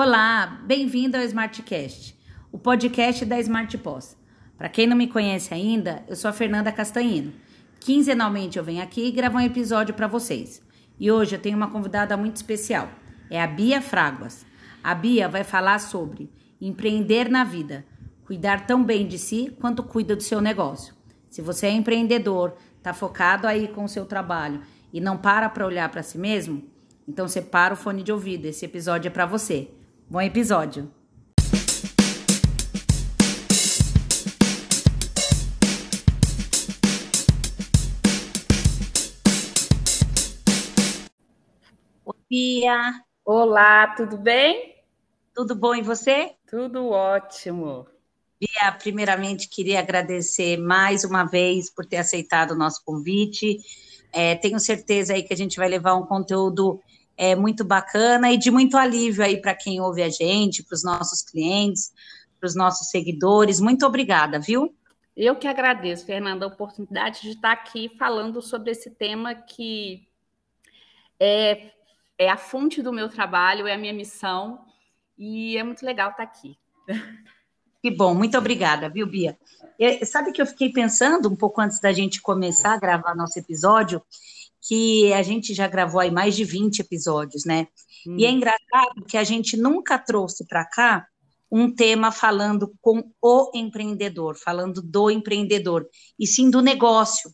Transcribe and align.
Olá, 0.00 0.60
bem-vindo 0.64 1.16
ao 1.16 1.24
Smartcast, 1.24 2.16
o 2.52 2.56
podcast 2.56 3.24
da 3.24 3.40
Smart 3.40 3.76
Pós. 3.78 4.16
Para 4.56 4.68
quem 4.68 4.86
não 4.86 4.96
me 4.96 5.08
conhece 5.08 5.52
ainda, 5.52 6.04
eu 6.06 6.14
sou 6.14 6.28
a 6.28 6.32
Fernanda 6.32 6.70
Castanhino. 6.70 7.32
Quinzenalmente 7.80 8.56
eu 8.56 8.62
venho 8.62 8.80
aqui 8.80 9.08
e 9.08 9.10
gravo 9.10 9.38
um 9.38 9.40
episódio 9.40 9.92
para 9.92 10.06
vocês. 10.06 10.62
E 11.00 11.10
hoje 11.10 11.34
eu 11.34 11.40
tenho 11.40 11.56
uma 11.56 11.68
convidada 11.72 12.16
muito 12.16 12.36
especial. 12.36 12.88
É 13.28 13.42
a 13.42 13.46
Bia 13.48 13.82
Fraguas. 13.82 14.46
A 14.84 14.94
Bia 14.94 15.28
vai 15.28 15.42
falar 15.42 15.80
sobre 15.80 16.30
empreender 16.60 17.28
na 17.28 17.42
vida, 17.42 17.84
cuidar 18.24 18.68
tão 18.68 18.84
bem 18.84 19.04
de 19.04 19.18
si 19.18 19.52
quanto 19.60 19.82
cuida 19.82 20.14
do 20.14 20.22
seu 20.22 20.40
negócio. 20.40 20.94
Se 21.28 21.42
você 21.42 21.66
é 21.66 21.72
empreendedor, 21.72 22.54
está 22.76 22.94
focado 22.94 23.48
aí 23.48 23.66
com 23.66 23.82
o 23.82 23.88
seu 23.88 24.06
trabalho 24.06 24.62
e 24.92 25.00
não 25.00 25.16
para 25.16 25.48
para 25.48 25.66
olhar 25.66 25.88
para 25.88 26.04
si 26.04 26.18
mesmo, 26.18 26.62
então 27.08 27.26
separa 27.26 27.74
o 27.74 27.76
fone 27.76 28.04
de 28.04 28.12
ouvido. 28.12 28.46
Esse 28.46 28.64
episódio 28.64 29.08
é 29.08 29.10
para 29.10 29.26
você. 29.26 29.72
Bom 30.10 30.22
episódio. 30.22 30.90
Bia. 42.30 43.04
Olá, 43.22 43.88
tudo 43.88 44.16
bem? 44.16 44.76
Tudo 45.34 45.54
bom 45.54 45.74
e 45.74 45.82
você? 45.82 46.34
Tudo 46.48 46.88
ótimo. 46.88 47.86
Bia, 48.40 48.72
primeiramente 48.78 49.46
queria 49.46 49.80
agradecer 49.80 50.56
mais 50.56 51.04
uma 51.04 51.24
vez 51.24 51.68
por 51.68 51.84
ter 51.84 51.98
aceitado 51.98 52.52
o 52.52 52.58
nosso 52.58 52.82
convite. 52.82 53.58
É, 54.10 54.34
tenho 54.36 54.58
certeza 54.58 55.12
aí 55.12 55.22
que 55.22 55.34
a 55.34 55.36
gente 55.36 55.58
vai 55.58 55.68
levar 55.68 55.96
um 55.96 56.06
conteúdo 56.06 56.80
é, 57.18 57.34
muito 57.34 57.64
bacana 57.64 58.32
e 58.32 58.38
de 58.38 58.50
muito 58.50 58.76
alívio 58.76 59.24
aí 59.24 59.40
para 59.40 59.54
quem 59.54 59.80
ouve 59.80 60.02
a 60.02 60.08
gente, 60.08 60.62
para 60.62 60.74
os 60.74 60.84
nossos 60.84 61.20
clientes, 61.20 61.92
para 62.38 62.46
os 62.46 62.54
nossos 62.54 62.88
seguidores. 62.88 63.60
Muito 63.60 63.84
obrigada, 63.84 64.38
viu? 64.38 64.74
Eu 65.16 65.34
que 65.34 65.48
agradeço, 65.48 66.06
Fernanda, 66.06 66.44
a 66.44 66.48
oportunidade 66.48 67.22
de 67.22 67.30
estar 67.30 67.50
aqui 67.50 67.90
falando 67.98 68.40
sobre 68.40 68.70
esse 68.70 68.88
tema 68.90 69.34
que 69.34 70.06
é 71.18 71.72
é 72.18 72.28
a 72.28 72.36
fonte 72.36 72.82
do 72.82 72.92
meu 72.92 73.08
trabalho, 73.08 73.68
é 73.68 73.74
a 73.74 73.78
minha 73.78 73.92
missão 73.92 74.58
e 75.16 75.56
é 75.56 75.62
muito 75.62 75.86
legal 75.86 76.10
estar 76.10 76.24
aqui. 76.24 76.58
Que 77.80 77.92
bom, 77.92 78.12
muito 78.12 78.36
obrigada, 78.36 78.88
viu, 78.88 79.06
Bia? 79.06 79.38
Eu, 79.78 80.04
sabe 80.04 80.32
que 80.32 80.42
eu 80.42 80.46
fiquei 80.46 80.72
pensando 80.72 81.28
um 81.28 81.36
pouco 81.36 81.60
antes 81.60 81.78
da 81.78 81.92
gente 81.92 82.20
começar 82.20 82.74
a 82.74 82.78
gravar 82.78 83.14
nosso 83.14 83.38
episódio, 83.38 84.02
que 84.68 85.10
a 85.14 85.22
gente 85.22 85.54
já 85.54 85.66
gravou 85.66 85.98
aí 85.98 86.10
mais 86.10 86.36
de 86.36 86.44
20 86.44 86.80
episódios, 86.80 87.44
né? 87.46 87.66
Hum. 88.06 88.16
E 88.18 88.26
é 88.26 88.28
hum. 88.28 88.32
engraçado 88.32 89.04
que 89.08 89.16
a 89.16 89.24
gente 89.24 89.56
nunca 89.56 89.98
trouxe 89.98 90.46
para 90.46 90.64
cá 90.66 91.06
um 91.50 91.74
tema 91.74 92.12
falando 92.12 92.74
com 92.82 93.02
o 93.22 93.50
empreendedor, 93.54 94.36
falando 94.36 94.82
do 94.82 95.10
empreendedor, 95.10 95.88
e 96.18 96.26
sim 96.26 96.50
do 96.50 96.60
negócio. 96.60 97.30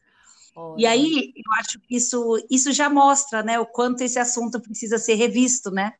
Olha. 0.55 0.83
E 0.83 0.87
aí, 0.87 1.33
eu 1.35 1.53
acho 1.59 1.81
que 1.81 1.97
isso, 1.97 2.47
isso 2.49 2.73
já 2.73 2.89
mostra, 2.89 3.43
né, 3.43 3.59
o 3.59 3.67
quanto 3.67 4.03
esse 4.03 4.21
assunto 4.21 4.61
precisa 4.61 4.99
ser 4.99 5.15
revisto, 5.15 5.73
né? 5.73 5.95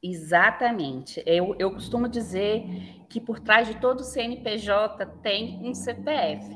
Exatamente. 0.00 1.20
Eu, 1.26 1.56
eu 1.58 1.72
costumo 1.72 2.08
dizer 2.08 2.62
que 3.08 3.20
por 3.20 3.40
trás 3.40 3.66
de 3.66 3.80
todo 3.80 4.04
CNPJ 4.04 5.04
tem 5.20 5.58
um 5.64 5.74
CPF. 5.74 6.54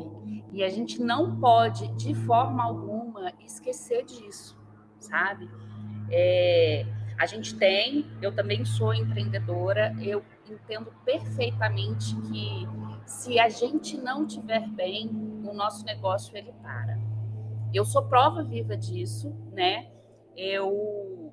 E 0.53 0.65
a 0.65 0.69
gente 0.69 1.01
não 1.01 1.39
pode, 1.41 1.89
de 1.97 2.15
forma 2.15 2.65
alguma, 2.65 2.90
esquecer 3.45 4.05
disso, 4.05 4.59
sabe? 4.99 5.51
É, 6.11 6.85
a 7.19 7.27
gente 7.27 7.55
tem, 7.57 8.07
eu 8.23 8.35
também 8.35 8.65
sou 8.65 8.95
empreendedora, 8.95 9.95
eu 10.01 10.25
entendo 10.49 10.93
perfeitamente 11.05 12.17
que 12.23 12.67
se 13.07 13.39
a 13.39 13.49
gente 13.49 13.97
não 13.99 14.27
tiver 14.27 14.67
bem, 14.69 15.09
o 15.45 15.53
nosso 15.53 15.85
negócio 15.85 16.37
ele 16.37 16.53
para. 16.63 16.99
Eu 17.73 17.85
sou 17.85 18.05
prova 18.05 18.43
viva 18.43 18.77
disso, 18.77 19.35
né? 19.53 19.91
Eu 20.37 21.33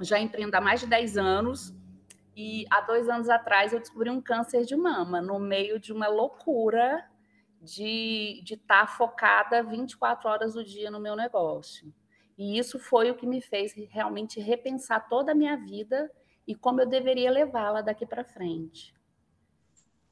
já 0.00 0.18
empreendo 0.18 0.54
há 0.54 0.60
mais 0.60 0.80
de 0.80 0.86
10 0.86 1.16
anos 1.16 1.74
e 2.34 2.64
há 2.70 2.80
dois 2.80 3.08
anos 3.08 3.28
atrás 3.28 3.72
eu 3.72 3.78
descobri 3.78 4.10
um 4.10 4.20
câncer 4.20 4.64
de 4.64 4.74
mama 4.74 5.20
no 5.20 5.38
meio 5.38 5.78
de 5.78 5.92
uma 5.92 6.08
loucura 6.08 7.04
de 7.62 8.42
estar 8.44 8.86
tá 8.86 8.86
focada 8.86 9.62
24 9.62 10.28
horas 10.28 10.54
do 10.54 10.64
dia 10.64 10.90
no 10.90 11.00
meu 11.00 11.14
negócio. 11.14 11.92
E 12.36 12.58
isso 12.58 12.78
foi 12.78 13.10
o 13.10 13.14
que 13.14 13.26
me 13.26 13.40
fez 13.40 13.72
realmente 13.90 14.40
repensar 14.40 15.08
toda 15.08 15.32
a 15.32 15.34
minha 15.34 15.56
vida 15.56 16.10
e 16.46 16.54
como 16.54 16.80
eu 16.80 16.88
deveria 16.88 17.30
levá-la 17.30 17.80
daqui 17.80 18.04
para 18.04 18.24
frente. 18.24 18.92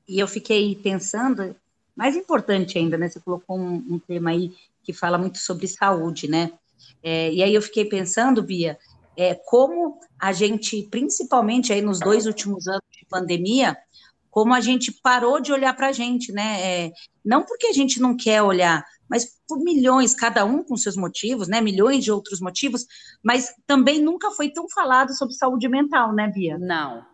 E 0.09 0.19
eu 0.19 0.29
fiquei 0.29 0.77
pensando, 0.77 1.57
mais 1.95 2.17
importante 2.17 2.79
ainda, 2.79 2.97
né? 2.97 3.09
Você 3.09 3.21
colocou 3.21 3.59
um, 3.59 3.75
um 3.75 3.99
tema 3.99 4.31
aí 4.31 4.55
que 4.83 4.93
fala 4.93 5.19
muito 5.19 5.39
sobre 5.39 5.67
saúde, 5.67 6.29
né? 6.29 6.53
É, 7.03 7.33
e 7.33 7.43
aí 7.43 7.55
eu 7.55 7.63
fiquei 7.63 7.85
pensando, 7.85 8.43
Bia, 8.43 8.79
é, 9.17 9.35
como 9.35 9.99
a 10.19 10.33
gente, 10.33 10.83
principalmente 10.85 11.73
aí 11.73 11.83
nos 11.83 11.99
dois 11.99 12.27
últimos 12.27 12.67
anos 12.69 12.83
de 12.91 13.05
pandemia, 13.07 13.77
como 14.31 14.55
a 14.55 14.61
gente 14.61 14.93
parou 15.03 15.41
de 15.41 15.53
olhar 15.53 15.75
para 15.75 15.89
a 15.89 15.93
gente, 15.93 16.33
né? 16.33 16.61
É, 16.63 16.93
não 17.25 17.45
porque 17.45 17.67
a 17.67 17.73
gente 17.73 18.01
não 18.01 18.17
quer 18.17 18.43
olhar, 18.43 18.85
mas 19.09 19.27
por 19.49 19.59
milhões, 19.59 20.15
cada 20.15 20.45
um 20.45 20.63
com 20.63 20.77
seus 20.77 20.97
motivos, 20.97 21.49
né? 21.49 21.61
Milhões 21.61 22.05
de 22.05 22.13
outros 22.13 22.41
motivos, 22.41 22.87
mas 23.23 23.53
também 23.67 24.01
nunca 24.01 24.31
foi 24.31 24.51
tão 24.51 24.69
falado 24.69 25.13
sobre 25.17 25.35
saúde 25.35 25.69
mental, 25.69 26.15
né, 26.15 26.29
Bia? 26.29 26.57
Não, 26.59 27.05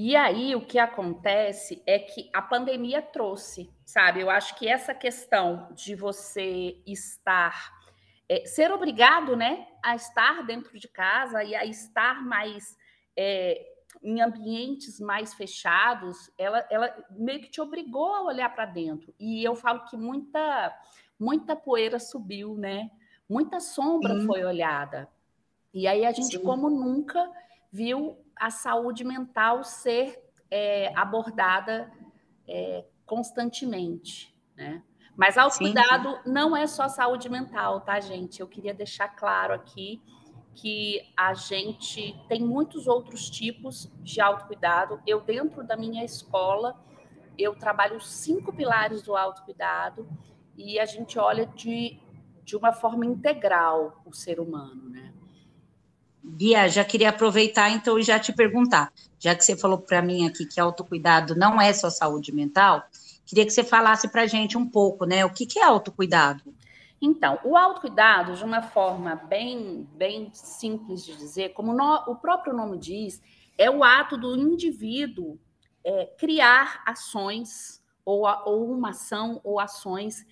e 0.00 0.14
aí 0.14 0.54
o 0.54 0.60
que 0.60 0.78
acontece 0.78 1.82
é 1.84 1.98
que 1.98 2.30
a 2.32 2.40
pandemia 2.40 3.02
trouxe, 3.02 3.68
sabe? 3.84 4.20
Eu 4.20 4.30
acho 4.30 4.56
que 4.56 4.68
essa 4.68 4.94
questão 4.94 5.68
de 5.74 5.96
você 5.96 6.80
estar, 6.86 7.72
é, 8.28 8.46
ser 8.46 8.70
obrigado, 8.70 9.34
né, 9.34 9.66
a 9.84 9.96
estar 9.96 10.46
dentro 10.46 10.78
de 10.78 10.86
casa 10.86 11.42
e 11.42 11.52
a 11.52 11.64
estar 11.64 12.24
mais 12.24 12.76
é, 13.18 13.60
em 14.02 14.20
ambientes 14.20 15.00
mais 15.00 15.34
fechados, 15.34 16.30
ela, 16.38 16.66
ela 16.70 16.94
meio 17.10 17.40
que 17.40 17.50
te 17.50 17.60
obrigou 17.60 18.12
a 18.14 18.22
olhar 18.22 18.54
para 18.54 18.66
dentro. 18.66 19.14
E 19.18 19.42
eu 19.42 19.54
falo 19.54 19.84
que 19.84 19.96
muita, 19.96 20.76
muita 21.18 21.56
poeira 21.56 21.98
subiu, 21.98 22.56
né? 22.56 22.90
Muita 23.28 23.60
sombra 23.60 24.18
Sim. 24.20 24.26
foi 24.26 24.44
olhada. 24.44 25.08
E 25.72 25.86
aí 25.86 26.04
a 26.04 26.12
gente, 26.12 26.38
Sim. 26.38 26.42
como 26.42 26.70
nunca, 26.70 27.30
viu 27.70 28.16
a 28.34 28.50
saúde 28.50 29.04
mental 29.04 29.64
ser 29.64 30.22
é, 30.50 30.92
abordada 30.96 31.92
é, 32.46 32.84
constantemente, 33.04 34.34
né? 34.56 34.82
Mas 35.16 35.36
autocuidado 35.36 36.20
não 36.24 36.56
é 36.56 36.66
só 36.68 36.88
saúde 36.88 37.28
mental, 37.28 37.80
tá, 37.80 37.98
gente? 37.98 38.38
Eu 38.40 38.46
queria 38.46 38.72
deixar 38.72 39.08
claro 39.08 39.52
aqui 39.52 40.00
que 40.54 41.02
a 41.16 41.34
gente 41.34 42.16
tem 42.28 42.40
muitos 42.40 42.86
outros 42.86 43.30
tipos 43.30 43.90
de 44.02 44.20
autocuidado. 44.20 45.00
Eu, 45.06 45.20
dentro 45.20 45.64
da 45.64 45.76
minha 45.76 46.04
escola, 46.04 46.76
eu 47.38 47.54
trabalho 47.54 48.00
cinco 48.00 48.52
pilares 48.52 49.02
do 49.02 49.16
autocuidado 49.16 50.08
e 50.56 50.78
a 50.78 50.84
gente 50.84 51.18
olha 51.18 51.46
de, 51.46 52.00
de 52.42 52.56
uma 52.56 52.72
forma 52.72 53.06
integral 53.06 54.02
o 54.04 54.12
ser 54.12 54.40
humano, 54.40 54.88
né? 54.88 55.14
Bia, 56.20 56.68
já 56.68 56.84
queria 56.84 57.10
aproveitar 57.10 57.70
então 57.70 57.98
e 57.98 58.02
já 58.02 58.18
te 58.18 58.32
perguntar, 58.32 58.92
já 59.18 59.34
que 59.34 59.44
você 59.44 59.56
falou 59.56 59.78
para 59.78 60.02
mim 60.02 60.26
aqui 60.26 60.44
que 60.44 60.60
autocuidado 60.60 61.34
não 61.34 61.60
é 61.60 61.72
só 61.72 61.88
saúde 61.88 62.32
mental, 62.34 62.82
queria 63.24 63.46
que 63.46 63.52
você 63.52 63.64
falasse 63.64 64.08
para 64.08 64.22
a 64.22 64.26
gente 64.26 64.58
um 64.58 64.68
pouco, 64.68 65.06
né? 65.06 65.24
O 65.24 65.30
que, 65.32 65.46
que 65.46 65.58
é 65.58 65.64
autocuidado? 65.64 66.42
Então, 67.00 67.38
o 67.44 67.56
autocuidado, 67.56 68.34
de 68.34 68.44
uma 68.44 68.60
forma 68.60 69.14
bem, 69.14 69.88
bem 69.92 70.30
simples 70.32 71.04
de 71.04 71.16
dizer, 71.16 71.50
como 71.50 71.72
no, 71.72 72.10
o 72.10 72.16
próprio 72.16 72.52
nome 72.52 72.76
diz, 72.76 73.22
é 73.56 73.70
o 73.70 73.84
ato 73.84 74.16
do 74.16 74.36
indivíduo 74.36 75.38
é, 75.84 76.06
criar 76.18 76.82
ações 76.84 77.82
ou, 78.04 78.26
ou 78.44 78.70
uma 78.70 78.90
ação 78.90 79.40
ou 79.44 79.60
ações 79.60 80.26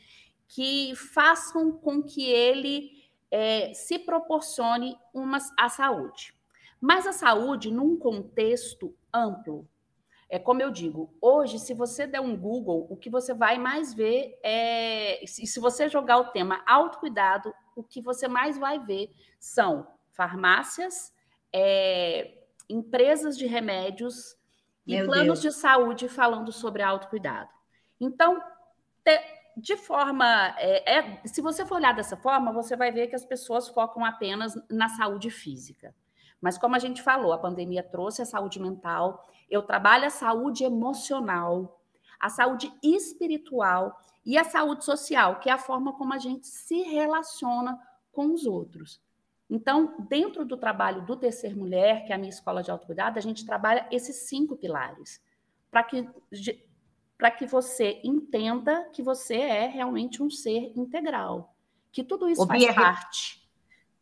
que 0.48 0.94
façam 0.94 1.72
com 1.72 2.02
que 2.02 2.24
ele 2.24 2.90
é, 3.30 3.72
se 3.74 3.98
proporcione 3.98 4.96
uma, 5.12 5.38
a 5.58 5.68
saúde. 5.68 6.34
Mas 6.80 7.06
a 7.06 7.12
saúde 7.12 7.70
num 7.70 7.96
contexto 7.96 8.94
amplo. 9.12 9.68
É 10.28 10.38
como 10.38 10.60
eu 10.60 10.70
digo, 10.70 11.14
hoje, 11.20 11.58
se 11.58 11.72
você 11.72 12.06
der 12.06 12.20
um 12.20 12.36
Google, 12.36 12.86
o 12.90 12.96
que 12.96 13.08
você 13.08 13.32
vai 13.32 13.58
mais 13.58 13.94
ver 13.94 14.38
é. 14.42 15.20
Se 15.26 15.60
você 15.60 15.88
jogar 15.88 16.18
o 16.18 16.30
tema 16.30 16.62
autocuidado, 16.66 17.54
o 17.76 17.82
que 17.82 18.00
você 18.00 18.26
mais 18.26 18.58
vai 18.58 18.78
ver 18.78 19.14
são 19.38 19.86
farmácias, 20.10 21.14
é, 21.52 22.38
empresas 22.68 23.38
de 23.38 23.46
remédios 23.46 24.36
Meu 24.86 25.04
e 25.04 25.06
planos 25.06 25.40
Deus. 25.40 25.54
de 25.54 25.60
saúde 25.60 26.08
falando 26.08 26.50
sobre 26.50 26.82
autocuidado. 26.82 27.50
Então, 28.00 28.42
de 29.56 29.76
forma. 29.76 30.54
É, 30.58 30.98
é, 30.98 31.20
se 31.24 31.40
você 31.40 31.64
for 31.64 31.76
olhar 31.76 31.94
dessa 31.94 32.16
forma, 32.16 32.52
você 32.52 32.76
vai 32.76 32.92
ver 32.92 33.06
que 33.06 33.16
as 33.16 33.24
pessoas 33.24 33.68
focam 33.68 34.04
apenas 34.04 34.54
na 34.70 34.88
saúde 34.88 35.30
física. 35.30 35.94
Mas 36.40 36.58
como 36.58 36.76
a 36.76 36.78
gente 36.78 37.02
falou, 37.02 37.32
a 37.32 37.38
pandemia 37.38 37.82
trouxe 37.82 38.22
a 38.22 38.26
saúde 38.26 38.60
mental, 38.60 39.26
eu 39.50 39.62
trabalho 39.62 40.06
a 40.06 40.10
saúde 40.10 40.64
emocional, 40.64 41.80
a 42.20 42.28
saúde 42.28 42.72
espiritual 42.82 43.98
e 44.24 44.36
a 44.36 44.44
saúde 44.44 44.84
social, 44.84 45.38
que 45.38 45.48
é 45.48 45.52
a 45.52 45.58
forma 45.58 45.92
como 45.92 46.12
a 46.12 46.18
gente 46.18 46.46
se 46.46 46.82
relaciona 46.82 47.80
com 48.12 48.32
os 48.32 48.44
outros. 48.46 49.00
Então, 49.48 49.94
dentro 50.08 50.44
do 50.44 50.56
trabalho 50.56 51.06
do 51.06 51.16
Terceiro 51.16 51.56
Mulher, 51.56 52.04
que 52.04 52.12
é 52.12 52.16
a 52.16 52.18
minha 52.18 52.30
escola 52.30 52.62
de 52.62 52.70
autocuidado, 52.70 53.18
a 53.18 53.22
gente 53.22 53.46
trabalha 53.46 53.86
esses 53.92 54.28
cinco 54.28 54.56
pilares, 54.56 55.22
para 55.70 55.84
que, 55.84 56.08
que 57.38 57.46
você 57.46 58.00
entenda 58.02 58.88
que 58.92 59.02
você 59.02 59.36
é 59.36 59.66
realmente 59.68 60.20
um 60.22 60.28
ser 60.28 60.72
integral, 60.74 61.54
que 61.92 62.02
tudo 62.02 62.28
isso 62.28 62.42
Ô, 62.42 62.46
faz 62.46 62.60
Bia, 62.60 62.74
parte. 62.74 63.48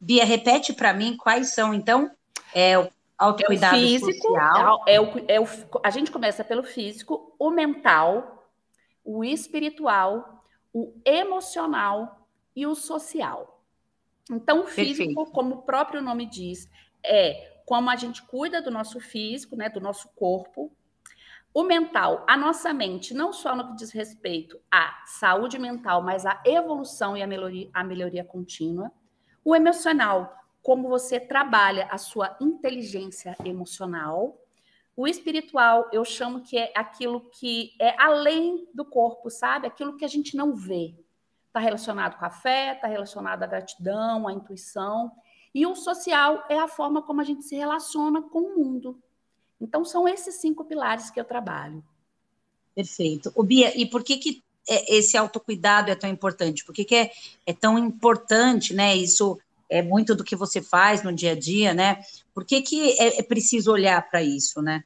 Bia, 0.00 0.24
repete 0.24 0.72
para 0.72 0.94
mim 0.94 1.16
quais 1.16 1.52
são, 1.52 1.74
então, 1.74 2.10
é, 2.54 2.78
o 2.78 2.88
autocuidado 3.18 3.76
é 3.76 3.78
o 3.78 3.82
físico, 3.82 4.28
social. 4.28 4.84
É 4.86 5.00
o, 5.00 5.24
é 5.28 5.40
o, 5.40 5.46
a 5.82 5.90
gente 5.90 6.10
começa 6.10 6.44
pelo 6.44 6.62
físico, 6.62 7.34
o 7.38 7.50
mental, 7.50 8.48
o 9.04 9.24
espiritual, 9.24 10.44
o 10.72 10.92
emocional 11.04 12.28
e 12.54 12.66
o 12.66 12.74
social. 12.74 13.62
Então, 14.30 14.60
o 14.60 14.66
físico, 14.66 15.14
Perfeito. 15.14 15.32
como 15.32 15.56
o 15.56 15.62
próprio 15.62 16.00
nome 16.00 16.26
diz, 16.26 16.70
é 17.04 17.60
como 17.66 17.90
a 17.90 17.96
gente 17.96 18.22
cuida 18.22 18.62
do 18.62 18.70
nosso 18.70 19.00
físico, 19.00 19.56
né, 19.56 19.68
do 19.68 19.80
nosso 19.80 20.08
corpo. 20.14 20.72
O 21.52 21.62
mental, 21.62 22.24
a 22.28 22.36
nossa 22.36 22.72
mente, 22.72 23.14
não 23.14 23.32
só 23.32 23.54
no 23.54 23.68
que 23.68 23.76
diz 23.76 23.92
respeito 23.92 24.58
à 24.70 25.02
saúde 25.06 25.58
mental, 25.58 26.02
mas 26.02 26.26
à 26.26 26.42
evolução 26.44 27.16
e 27.16 27.22
à 27.22 27.26
melhoria, 27.26 27.70
à 27.72 27.84
melhoria 27.84 28.24
contínua. 28.24 28.90
O 29.44 29.54
emocional, 29.54 30.34
como 30.64 30.88
você 30.88 31.20
trabalha 31.20 31.86
a 31.90 31.98
sua 31.98 32.38
inteligência 32.40 33.36
emocional. 33.44 34.40
O 34.96 35.06
espiritual, 35.06 35.90
eu 35.92 36.02
chamo 36.06 36.40
que 36.40 36.56
é 36.56 36.72
aquilo 36.74 37.20
que 37.20 37.74
é 37.78 37.94
além 38.02 38.66
do 38.72 38.82
corpo, 38.82 39.28
sabe? 39.28 39.66
Aquilo 39.66 39.98
que 39.98 40.06
a 40.06 40.08
gente 40.08 40.34
não 40.34 40.56
vê. 40.56 40.94
Está 41.48 41.60
relacionado 41.60 42.18
com 42.18 42.24
a 42.24 42.30
fé, 42.30 42.72
está 42.72 42.88
relacionado 42.88 43.42
à 43.42 43.46
gratidão, 43.46 44.26
à 44.26 44.32
intuição. 44.32 45.12
E 45.54 45.66
o 45.66 45.74
social 45.74 46.46
é 46.48 46.58
a 46.58 46.66
forma 46.66 47.02
como 47.02 47.20
a 47.20 47.24
gente 47.24 47.44
se 47.44 47.54
relaciona 47.54 48.22
com 48.22 48.40
o 48.40 48.56
mundo. 48.56 48.98
Então, 49.60 49.84
são 49.84 50.08
esses 50.08 50.36
cinco 50.36 50.64
pilares 50.64 51.10
que 51.10 51.20
eu 51.20 51.24
trabalho. 51.26 51.84
Perfeito. 52.74 53.30
O 53.36 53.42
Bia, 53.42 53.78
e 53.78 53.84
por 53.84 54.02
que, 54.02 54.16
que 54.16 54.42
é, 54.66 54.96
esse 54.96 55.14
autocuidado 55.14 55.90
é 55.90 55.94
tão 55.94 56.08
importante? 56.08 56.64
Por 56.64 56.74
que, 56.74 56.86
que 56.86 56.96
é, 56.96 57.12
é 57.46 57.52
tão 57.52 57.78
importante, 57.78 58.72
né? 58.72 58.96
Isso 58.96 59.38
é 59.68 59.82
muito 59.82 60.14
do 60.14 60.24
que 60.24 60.36
você 60.36 60.62
faz 60.62 61.02
no 61.02 61.12
dia 61.12 61.32
a 61.32 61.38
dia, 61.38 61.74
né? 61.74 62.00
Por 62.32 62.44
que, 62.44 62.62
que 62.62 62.90
é, 63.00 63.20
é 63.20 63.22
preciso 63.22 63.72
olhar 63.72 64.08
para 64.08 64.22
isso, 64.22 64.60
né? 64.62 64.84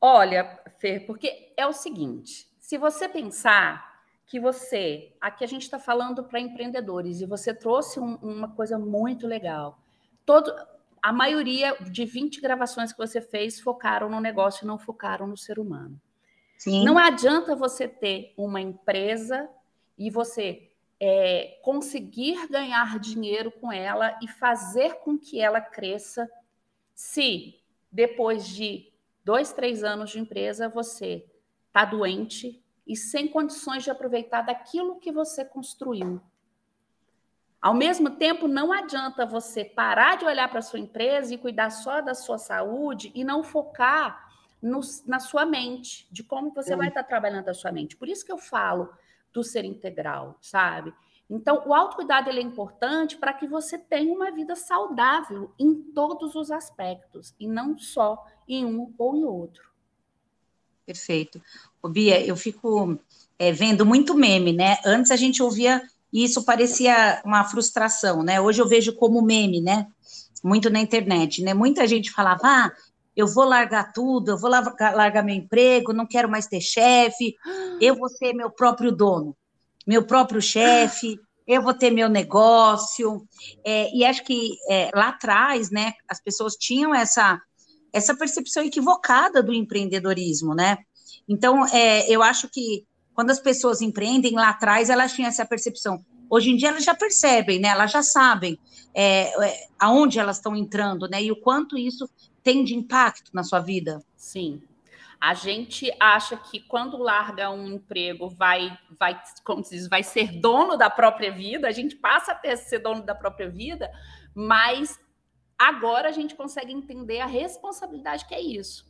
Olha, 0.00 0.60
Fer, 0.78 1.06
porque 1.06 1.52
é 1.56 1.66
o 1.66 1.72
seguinte: 1.72 2.46
se 2.58 2.78
você 2.78 3.08
pensar 3.08 3.96
que 4.26 4.40
você, 4.40 5.12
aqui 5.20 5.44
a 5.44 5.46
gente 5.46 5.62
está 5.62 5.78
falando 5.78 6.24
para 6.24 6.40
empreendedores, 6.40 7.20
e 7.20 7.26
você 7.26 7.54
trouxe 7.54 8.00
um, 8.00 8.16
uma 8.16 8.48
coisa 8.48 8.78
muito 8.78 9.26
legal. 9.26 9.78
Todo, 10.24 10.52
a 11.00 11.12
maioria 11.12 11.76
de 11.80 12.04
20 12.04 12.40
gravações 12.40 12.92
que 12.92 12.98
você 12.98 13.20
fez 13.20 13.60
focaram 13.60 14.10
no 14.10 14.20
negócio 14.20 14.64
e 14.64 14.66
não 14.66 14.78
focaram 14.78 15.26
no 15.26 15.36
ser 15.36 15.58
humano. 15.58 16.00
Sim. 16.58 16.84
Não 16.84 16.98
adianta 16.98 17.54
você 17.54 17.86
ter 17.86 18.32
uma 18.36 18.60
empresa 18.60 19.48
e 19.96 20.10
você 20.10 20.70
é, 21.00 21.58
conseguir 21.62 22.48
ganhar 22.48 22.98
dinheiro 22.98 23.50
com 23.50 23.70
ela 23.70 24.18
e 24.22 24.28
fazer 24.28 24.94
com 24.96 25.18
que 25.18 25.40
ela 25.40 25.60
cresça 25.60 26.30
se 26.94 27.60
depois 27.92 28.46
de 28.46 28.92
dois, 29.24 29.52
três 29.52 29.84
anos 29.84 30.10
de 30.10 30.18
empresa 30.18 30.68
você 30.68 31.26
está 31.68 31.84
doente, 31.84 32.62
e 32.86 32.96
sem 32.96 33.26
condições 33.26 33.82
de 33.82 33.90
aproveitar 33.90 34.42
daquilo 34.42 35.00
que 35.00 35.10
você 35.10 35.44
construiu. 35.44 36.20
Ao 37.60 37.74
mesmo 37.74 38.10
tempo, 38.10 38.46
não 38.46 38.72
adianta 38.72 39.26
você 39.26 39.64
parar 39.64 40.16
de 40.16 40.24
olhar 40.24 40.48
para 40.48 40.60
a 40.60 40.62
sua 40.62 40.78
empresa 40.78 41.34
e 41.34 41.38
cuidar 41.38 41.70
só 41.70 42.00
da 42.00 42.14
sua 42.14 42.38
saúde 42.38 43.10
e 43.14 43.24
não 43.24 43.42
focar 43.42 44.30
no, 44.62 44.80
na 45.04 45.18
sua 45.18 45.44
mente, 45.44 46.06
de 46.12 46.22
como 46.22 46.52
você 46.52 46.74
é. 46.74 46.76
vai 46.76 46.88
estar 46.88 47.02
trabalhando 47.02 47.48
a 47.48 47.54
sua 47.54 47.72
mente. 47.72 47.96
Por 47.96 48.08
isso 48.08 48.24
que 48.24 48.30
eu 48.30 48.38
falo 48.38 48.88
do 49.36 49.44
ser 49.44 49.66
integral, 49.66 50.38
sabe? 50.40 50.94
Então, 51.28 51.62
o 51.66 51.74
autocuidado 51.74 52.30
ele 52.30 52.40
é 52.40 52.42
importante 52.42 53.18
para 53.18 53.34
que 53.34 53.46
você 53.46 53.76
tenha 53.76 54.10
uma 54.10 54.30
vida 54.30 54.56
saudável 54.56 55.52
em 55.58 55.74
todos 55.74 56.34
os 56.34 56.50
aspectos, 56.50 57.34
e 57.38 57.46
não 57.46 57.76
só 57.76 58.24
em 58.48 58.64
um 58.64 58.94
ou 58.96 59.14
em 59.14 59.24
outro. 59.24 59.62
Perfeito. 60.86 61.42
Ô, 61.82 61.88
Bia, 61.88 62.24
eu 62.24 62.34
fico 62.34 62.98
é, 63.38 63.52
vendo 63.52 63.84
muito 63.84 64.14
meme, 64.14 64.54
né? 64.54 64.78
Antes 64.86 65.10
a 65.10 65.16
gente 65.16 65.42
ouvia 65.42 65.82
e 66.10 66.24
isso 66.24 66.42
parecia 66.44 67.20
uma 67.24 67.44
frustração, 67.44 68.22
né? 68.22 68.40
Hoje 68.40 68.62
eu 68.62 68.68
vejo 68.68 68.94
como 68.94 69.20
meme, 69.20 69.60
né? 69.60 69.86
Muito 70.42 70.70
na 70.70 70.80
internet, 70.80 71.42
né? 71.42 71.52
Muita 71.52 71.86
gente 71.86 72.10
falava, 72.10 72.40
ah, 72.44 72.72
eu 73.16 73.26
vou 73.26 73.44
largar 73.44 73.92
tudo, 73.92 74.32
eu 74.32 74.38
vou 74.38 74.50
largar 74.50 75.24
meu 75.24 75.34
emprego, 75.34 75.92
não 75.92 76.06
quero 76.06 76.28
mais 76.28 76.46
ter 76.46 76.60
chefe, 76.60 77.34
eu 77.80 77.96
vou 77.96 78.08
ser 78.08 78.34
meu 78.34 78.50
próprio 78.50 78.92
dono, 78.92 79.34
meu 79.86 80.04
próprio 80.06 80.42
chefe, 80.42 81.18
eu 81.46 81.62
vou 81.62 81.72
ter 81.72 81.90
meu 81.90 82.08
negócio. 82.08 83.26
É, 83.64 83.90
e 83.94 84.04
acho 84.04 84.22
que 84.24 84.56
é, 84.68 84.90
lá 84.94 85.08
atrás, 85.08 85.70
né, 85.70 85.92
as 86.08 86.20
pessoas 86.20 86.54
tinham 86.54 86.94
essa 86.94 87.40
essa 87.92 88.14
percepção 88.14 88.62
equivocada 88.62 89.42
do 89.42 89.54
empreendedorismo, 89.54 90.54
né? 90.54 90.76
Então, 91.26 91.66
é, 91.68 92.06
eu 92.10 92.22
acho 92.22 92.46
que 92.46 92.84
quando 93.14 93.30
as 93.30 93.40
pessoas 93.40 93.80
empreendem 93.80 94.34
lá 94.34 94.50
atrás, 94.50 94.90
elas 94.90 95.14
tinham 95.14 95.28
essa 95.28 95.46
percepção. 95.46 96.04
Hoje 96.28 96.50
em 96.50 96.56
dia 96.56 96.68
elas 96.68 96.84
já 96.84 96.94
percebem, 96.94 97.58
né? 97.58 97.68
Elas 97.68 97.90
já 97.90 98.02
sabem 98.02 98.58
é, 98.94 99.28
é, 99.46 99.66
aonde 99.78 100.18
elas 100.18 100.36
estão 100.36 100.54
entrando, 100.54 101.08
né? 101.08 101.22
E 101.22 101.32
o 101.32 101.40
quanto 101.40 101.78
isso 101.78 102.06
tem 102.46 102.62
de 102.62 102.74
impacto 102.74 103.30
na 103.34 103.42
sua 103.42 103.58
vida. 103.58 104.00
Sim. 104.16 104.62
A 105.20 105.34
gente 105.34 105.90
acha 105.98 106.36
que 106.36 106.60
quando 106.60 106.96
larga 106.96 107.50
um 107.50 107.66
emprego 107.66 108.28
vai, 108.28 108.78
vai, 108.98 109.20
como 109.44 109.64
se 109.64 109.74
diz, 109.74 109.88
vai 109.88 110.02
ser 110.02 110.40
dono 110.40 110.76
da 110.76 110.88
própria 110.88 111.32
vida. 111.32 111.66
A 111.66 111.72
gente 111.72 111.96
passa 111.96 112.32
a 112.32 112.34
ter, 112.34 112.56
ser 112.56 112.78
dono 112.78 113.02
da 113.02 113.14
própria 113.14 113.48
vida, 113.48 113.90
mas 114.34 114.98
Agora 115.58 116.08
a 116.08 116.12
gente 116.12 116.34
consegue 116.34 116.72
entender 116.72 117.20
a 117.20 117.26
responsabilidade 117.26 118.26
que 118.26 118.34
é 118.34 118.40
isso. 118.40 118.84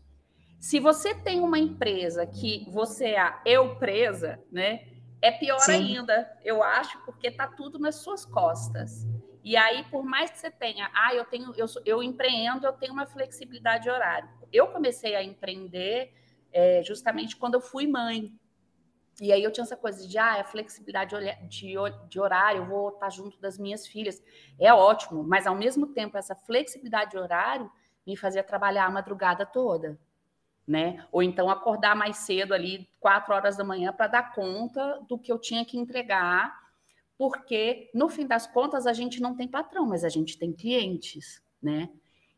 Se 0.58 0.80
você 0.80 1.14
tem 1.14 1.40
uma 1.40 1.58
empresa 1.58 2.26
que 2.26 2.68
você 2.70 3.10
é 3.10 3.20
a 3.20 3.40
eu 3.44 3.76
presa, 3.76 4.40
né? 4.50 4.88
É 5.22 5.30
pior 5.30 5.60
Sim. 5.60 5.72
ainda, 5.72 6.28
eu 6.44 6.62
acho, 6.62 6.98
porque 7.04 7.30
tá 7.30 7.46
tudo 7.46 7.78
nas 7.78 7.96
suas 7.96 8.24
costas. 8.24 9.06
E 9.46 9.56
aí, 9.56 9.84
por 9.84 10.04
mais 10.04 10.28
que 10.28 10.38
você 10.38 10.50
tenha, 10.50 10.90
ah, 10.92 11.14
eu 11.14 11.24
tenho, 11.24 11.54
eu, 11.56 11.66
eu 11.84 12.02
empreendo, 12.02 12.66
eu 12.66 12.72
tenho 12.72 12.92
uma 12.92 13.06
flexibilidade 13.06 13.84
de 13.84 13.90
horário. 13.90 14.28
Eu 14.52 14.66
comecei 14.66 15.14
a 15.14 15.22
empreender 15.22 16.12
é, 16.52 16.82
justamente 16.82 17.36
quando 17.36 17.54
eu 17.54 17.60
fui 17.60 17.86
mãe. 17.86 18.36
E 19.20 19.32
aí 19.32 19.40
eu 19.40 19.52
tinha 19.52 19.62
essa 19.62 19.76
coisa 19.76 20.04
de, 20.04 20.18
ah, 20.18 20.40
a 20.40 20.44
flexibilidade 20.44 21.14
de, 21.48 21.76
de 22.08 22.18
horário, 22.18 22.62
eu 22.62 22.66
vou 22.66 22.88
estar 22.88 23.08
junto 23.08 23.40
das 23.40 23.56
minhas 23.56 23.86
filhas. 23.86 24.20
É 24.58 24.74
ótimo, 24.74 25.22
mas 25.22 25.46
ao 25.46 25.54
mesmo 25.54 25.86
tempo 25.94 26.18
essa 26.18 26.34
flexibilidade 26.34 27.12
de 27.12 27.18
horário 27.18 27.70
me 28.04 28.16
fazia 28.16 28.42
trabalhar 28.42 28.86
a 28.86 28.90
madrugada 28.90 29.46
toda, 29.46 29.96
né? 30.66 31.06
Ou 31.12 31.22
então 31.22 31.48
acordar 31.48 31.94
mais 31.94 32.16
cedo 32.16 32.52
ali, 32.52 32.90
quatro 32.98 33.32
horas 33.32 33.56
da 33.56 33.62
manhã, 33.62 33.92
para 33.92 34.08
dar 34.08 34.34
conta 34.34 35.00
do 35.08 35.16
que 35.16 35.30
eu 35.30 35.38
tinha 35.38 35.64
que 35.64 35.78
entregar, 35.78 36.65
porque 37.18 37.90
no 37.94 38.08
fim 38.08 38.26
das 38.26 38.46
contas 38.46 38.86
a 38.86 38.92
gente 38.92 39.20
não 39.20 39.34
tem 39.34 39.48
patrão, 39.48 39.86
mas 39.86 40.04
a 40.04 40.08
gente 40.08 40.38
tem 40.38 40.52
clientes, 40.52 41.42
né? 41.62 41.88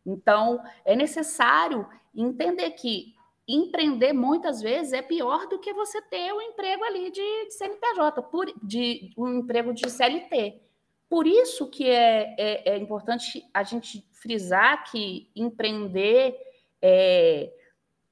Então 0.06 0.62
é 0.84 0.94
necessário 0.94 1.86
entender 2.14 2.70
que 2.72 3.14
empreender 3.46 4.12
muitas 4.12 4.60
vezes 4.60 4.92
é 4.92 5.00
pior 5.00 5.46
do 5.48 5.58
que 5.58 5.72
você 5.72 6.02
ter 6.02 6.32
um 6.34 6.40
emprego 6.40 6.84
ali 6.84 7.10
de, 7.10 7.46
de 7.46 7.54
CNPJ, 7.54 8.22
por, 8.24 8.46
de 8.62 9.10
um 9.16 9.38
emprego 9.38 9.72
de 9.72 9.88
CLT. 9.88 10.60
Por 11.08 11.26
isso 11.26 11.66
que 11.66 11.88
é, 11.88 12.34
é, 12.38 12.74
é 12.74 12.76
importante 12.76 13.48
a 13.54 13.62
gente 13.62 14.06
frisar 14.12 14.84
que 14.90 15.30
empreender 15.34 16.36
é 16.82 17.50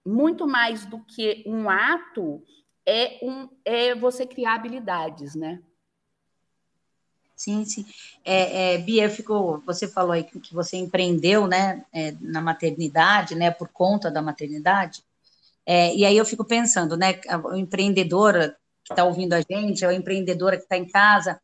muito 0.05 0.47
mais 0.47 0.87
do 0.87 1.01
que 1.01 1.45
um 1.47 1.69
ato, 1.69 2.43
é, 2.87 3.19
um, 3.23 3.49
é 3.65 3.95
você 3.95 4.25
criar 4.25 4.55
habilidades, 4.55 5.35
né? 5.35 5.63
Sim, 7.37 7.65
sim. 7.67 7.85
É, 8.25 8.75
é, 8.75 8.79
Bia, 8.79 9.11
ficou, 9.11 9.63
você 9.67 9.87
falou 9.87 10.13
aí 10.13 10.25
que 10.25 10.55
você 10.55 10.79
empreendeu, 10.79 11.47
né, 11.47 11.85
é, 11.93 12.13
na 12.21 12.41
maternidade, 12.41 13.35
né, 13.35 13.51
por 13.51 13.69
conta 13.69 14.11
da 14.11 14.23
maternidade. 14.23 15.03
É, 15.67 15.95
e 15.95 16.05
aí 16.05 16.17
eu 16.17 16.25
fico 16.25 16.45
pensando, 16.45 16.97
né, 16.97 17.21
o 17.45 17.55
empreendedora 17.55 18.57
que 18.83 18.93
está 18.93 19.05
ouvindo 19.05 19.35
a 19.35 19.41
gente, 19.41 19.85
a 19.85 19.93
empreendedora 19.93 20.57
que 20.57 20.63
está 20.63 20.79
em 20.79 20.89
casa, 20.89 21.39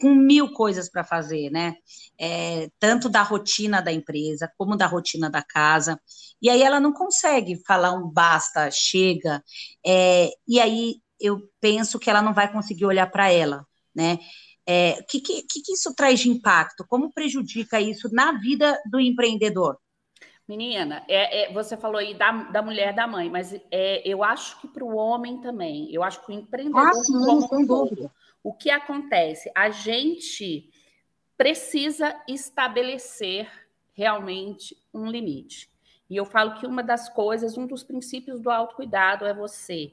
com 0.00 0.14
mil 0.14 0.52
coisas 0.52 0.90
para 0.90 1.04
fazer, 1.04 1.48
né? 1.50 1.76
É, 2.18 2.68
tanto 2.78 3.08
da 3.08 3.22
rotina 3.22 3.80
da 3.80 3.92
empresa, 3.92 4.52
como 4.58 4.76
da 4.76 4.86
rotina 4.86 5.30
da 5.30 5.42
casa. 5.42 5.98
E 6.40 6.50
aí 6.50 6.60
ela 6.60 6.80
não 6.80 6.92
consegue 6.92 7.62
falar 7.64 7.92
um 7.92 8.10
basta, 8.10 8.68
chega. 8.70 9.42
É, 9.86 10.28
e 10.46 10.60
aí 10.60 10.96
eu 11.20 11.40
penso 11.60 11.98
que 12.00 12.10
ela 12.10 12.20
não 12.20 12.34
vai 12.34 12.50
conseguir 12.52 12.84
olhar 12.84 13.06
para 13.10 13.30
ela, 13.30 13.64
né? 13.94 14.18
É, 14.66 14.98
o 15.00 15.06
que, 15.06 15.20
que, 15.20 15.42
que 15.42 15.72
isso 15.72 15.94
traz 15.94 16.20
de 16.20 16.30
impacto? 16.30 16.84
Como 16.86 17.12
prejudica 17.12 17.80
isso 17.80 18.08
na 18.12 18.32
vida 18.32 18.80
do 18.90 19.00
empreendedor? 19.00 19.78
Menina, 20.46 21.04
é, 21.08 21.44
é, 21.44 21.52
você 21.52 21.76
falou 21.76 21.98
aí 21.98 22.14
da, 22.14 22.30
da 22.30 22.62
mulher 22.62 22.94
da 22.94 23.06
mãe, 23.06 23.30
mas 23.30 23.54
é, 23.70 24.02
eu 24.04 24.22
acho 24.22 24.60
que 24.60 24.68
para 24.68 24.84
o 24.84 24.96
homem 24.96 25.40
também. 25.40 25.92
Eu 25.92 26.02
acho 26.02 26.24
que 26.24 26.30
o 26.30 26.34
empreendedor. 26.34 26.88
Ah, 26.88 26.94
sim, 26.94 27.12
como 27.12 27.48
sem 27.48 27.66
dúvida. 27.66 28.12
O 28.42 28.52
que 28.52 28.70
acontece? 28.70 29.50
A 29.54 29.70
gente 29.70 30.68
precisa 31.36 32.14
estabelecer 32.28 33.48
realmente 33.94 34.76
um 34.92 35.10
limite. 35.10 35.70
E 36.10 36.16
eu 36.16 36.24
falo 36.24 36.54
que 36.54 36.66
uma 36.66 36.82
das 36.82 37.08
coisas, 37.08 37.56
um 37.56 37.66
dos 37.66 37.82
princípios 37.82 38.40
do 38.40 38.50
autocuidado 38.50 39.24
é 39.24 39.32
você 39.32 39.92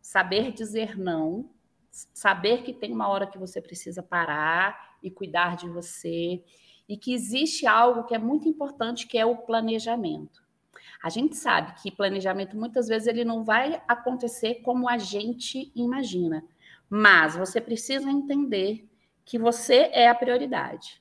saber 0.00 0.50
dizer 0.50 0.98
não, 0.98 1.48
saber 1.90 2.62
que 2.62 2.72
tem 2.72 2.92
uma 2.92 3.08
hora 3.08 3.26
que 3.26 3.38
você 3.38 3.60
precisa 3.60 4.02
parar 4.02 4.96
e 5.02 5.10
cuidar 5.10 5.56
de 5.56 5.68
você, 5.68 6.42
e 6.88 6.96
que 6.96 7.14
existe 7.14 7.66
algo 7.66 8.04
que 8.04 8.14
é 8.14 8.18
muito 8.18 8.48
importante, 8.48 9.06
que 9.06 9.16
é 9.16 9.24
o 9.24 9.36
planejamento. 9.36 10.42
A 11.02 11.08
gente 11.08 11.36
sabe 11.36 11.74
que 11.80 11.90
planejamento 11.90 12.56
muitas 12.56 12.88
vezes 12.88 13.08
ele 13.08 13.24
não 13.24 13.44
vai 13.44 13.82
acontecer 13.88 14.56
como 14.56 14.88
a 14.88 14.98
gente 14.98 15.72
imagina, 15.74 16.44
mas 16.88 17.36
você 17.36 17.60
precisa 17.60 18.10
entender 18.10 18.88
que 19.24 19.38
você 19.38 19.88
é 19.92 20.08
a 20.08 20.14
prioridade. 20.14 21.00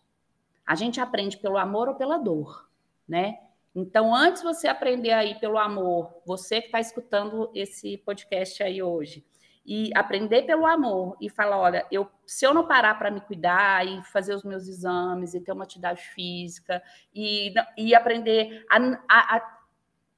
A 0.66 0.76
gente 0.76 1.02
aprende 1.02 1.38
pelo 1.38 1.58
amor 1.58 1.90
ou 1.90 1.96
pela 1.96 2.18
dor, 2.18 2.70
né? 3.08 3.40
Então, 3.74 4.14
antes 4.14 4.44
você 4.44 4.68
aprender 4.68 5.12
aí 5.12 5.36
pelo 5.40 5.58
amor, 5.58 6.22
você 6.26 6.62
que 6.62 6.68
está 6.68 6.80
escutando 6.80 7.50
esse 7.54 7.98
podcast 7.98 8.62
aí 8.62 8.82
hoje, 8.82 9.26
e 9.70 9.92
aprender 9.94 10.48
pelo 10.48 10.66
amor 10.66 11.16
e 11.22 11.30
falar, 11.30 11.60
olha, 11.60 11.86
eu, 11.92 12.10
se 12.26 12.44
eu 12.44 12.56
não 12.56 12.66
parar 12.66 12.98
para 12.98 13.12
me 13.12 13.22
cuidar 13.22 13.86
e 13.86 14.02
fazer 14.02 14.34
os 14.34 14.44
meus 14.44 14.68
exames 14.68 15.36
e 15.36 15.40
ter 15.40 15.52
uma 15.52 15.64
atividade 15.64 16.02
física 16.02 16.82
e, 17.14 17.54
e 17.78 17.94
aprender 17.94 18.66
a, 18.68 18.78
a, 19.08 19.60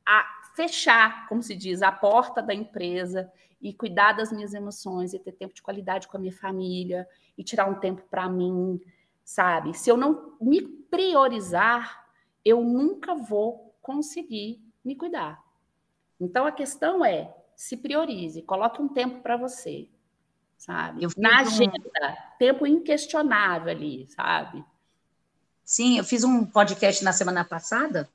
a 0.08 0.26
fechar, 0.56 1.28
como 1.28 1.44
se 1.44 1.54
diz, 1.54 1.82
a 1.82 1.92
porta 1.92 2.42
da 2.42 2.54
empresa 2.54 3.30
e 3.62 3.74
cuidar 3.74 4.14
das 4.14 4.32
minhas 4.32 4.54
emoções 4.54 5.14
e 5.14 5.20
ter 5.20 5.34
tempo 5.34 5.54
de 5.54 5.62
qualidade 5.62 6.08
com 6.08 6.16
a 6.16 6.20
minha 6.22 6.32
família 6.32 7.06
e 7.38 7.44
tirar 7.44 7.70
um 7.70 7.76
tempo 7.76 8.04
para 8.10 8.30
mim, 8.30 8.80
sabe? 9.22 9.78
Se 9.78 9.90
eu 9.90 9.98
não 9.98 10.38
me 10.40 10.62
priorizar, 10.62 12.08
eu 12.46 12.64
nunca 12.64 13.16
vou 13.16 13.76
conseguir 13.82 14.64
me 14.82 14.96
cuidar. 14.96 15.44
Então 16.22 16.46
a 16.46 16.54
questão 16.54 17.04
é 17.04 17.36
se 17.62 17.78
priorize, 17.78 18.42
coloque 18.42 18.82
um 18.82 18.88
tempo 18.88 19.22
para 19.22 19.38
você, 19.38 19.88
sabe? 20.58 21.06
Na 21.16 21.42
agenda, 21.42 21.78
um... 21.78 22.38
tempo 22.40 22.66
inquestionável 22.66 23.70
ali, 23.70 24.08
sabe? 24.10 24.66
Sim, 25.64 26.00
eu 26.00 26.04
fiz 26.04 26.24
um 26.24 26.44
podcast 26.44 27.04
na 27.04 27.14
semana 27.14 27.46
passada 27.46 28.10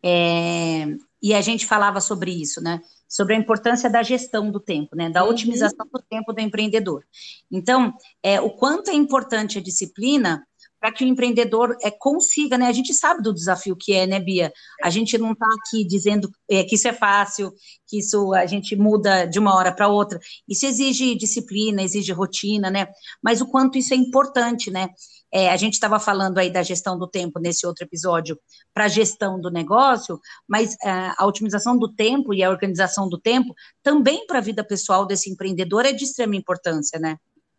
é, 0.00 0.96
e 1.20 1.34
a 1.34 1.40
gente 1.40 1.66
falava 1.66 2.00
sobre 2.00 2.30
isso, 2.30 2.62
né? 2.62 2.80
Sobre 3.08 3.34
a 3.34 3.36
importância 3.36 3.90
da 3.90 4.00
gestão 4.00 4.48
do 4.48 4.60
tempo, 4.60 4.94
né? 4.94 5.10
Da 5.10 5.24
uhum. 5.24 5.30
otimização 5.30 5.88
do 5.92 6.00
tempo 6.00 6.32
do 6.32 6.40
empreendedor. 6.40 7.04
Então, 7.50 7.92
é, 8.22 8.40
o 8.40 8.50
quanto 8.50 8.90
é 8.90 8.94
importante 8.94 9.58
a 9.58 9.62
disciplina 9.62 10.46
para 10.84 10.92
que 10.92 11.02
o 11.02 11.08
empreendedor 11.08 11.74
é, 11.82 11.90
consiga, 11.90 12.58
né? 12.58 12.66
A 12.66 12.72
gente 12.72 12.92
sabe 12.92 13.22
do 13.22 13.32
desafio 13.32 13.74
que 13.74 13.94
é, 13.94 14.06
né, 14.06 14.20
Bia? 14.20 14.52
A 14.82 14.90
gente 14.90 15.16
não 15.16 15.32
está 15.32 15.46
aqui 15.58 15.82
dizendo 15.82 16.30
é, 16.46 16.62
que 16.62 16.74
isso 16.74 16.86
é 16.86 16.92
fácil, 16.92 17.54
que 17.86 18.00
isso 18.00 18.34
a 18.34 18.44
gente 18.44 18.76
muda 18.76 19.24
de 19.24 19.38
uma 19.38 19.54
hora 19.54 19.72
para 19.72 19.88
outra. 19.88 20.20
Isso 20.46 20.66
exige 20.66 21.14
disciplina, 21.14 21.80
exige 21.80 22.12
rotina, 22.12 22.70
né? 22.70 22.88
Mas 23.22 23.40
o 23.40 23.46
quanto 23.46 23.78
isso 23.78 23.94
é 23.94 23.96
importante, 23.96 24.70
né? 24.70 24.90
É, 25.32 25.48
a 25.48 25.56
gente 25.56 25.72
estava 25.72 25.98
falando 25.98 26.36
aí 26.36 26.50
da 26.50 26.62
gestão 26.62 26.98
do 26.98 27.08
tempo 27.08 27.40
nesse 27.40 27.66
outro 27.66 27.86
episódio 27.86 28.38
para 28.74 28.84
a 28.84 28.88
gestão 28.88 29.40
do 29.40 29.50
negócio, 29.50 30.20
mas 30.46 30.76
é, 30.84 31.12
a 31.16 31.24
otimização 31.24 31.78
do 31.78 31.90
tempo 31.94 32.34
e 32.34 32.42
a 32.42 32.50
organização 32.50 33.08
do 33.08 33.18
tempo 33.18 33.54
também 33.82 34.26
para 34.26 34.36
a 34.36 34.42
vida 34.42 34.62
pessoal 34.62 35.06
desse 35.06 35.30
empreendedor 35.30 35.86
é 35.86 35.94
de 35.94 36.04
extrema 36.04 36.36
importância, 36.36 36.98
né? 37.00 37.16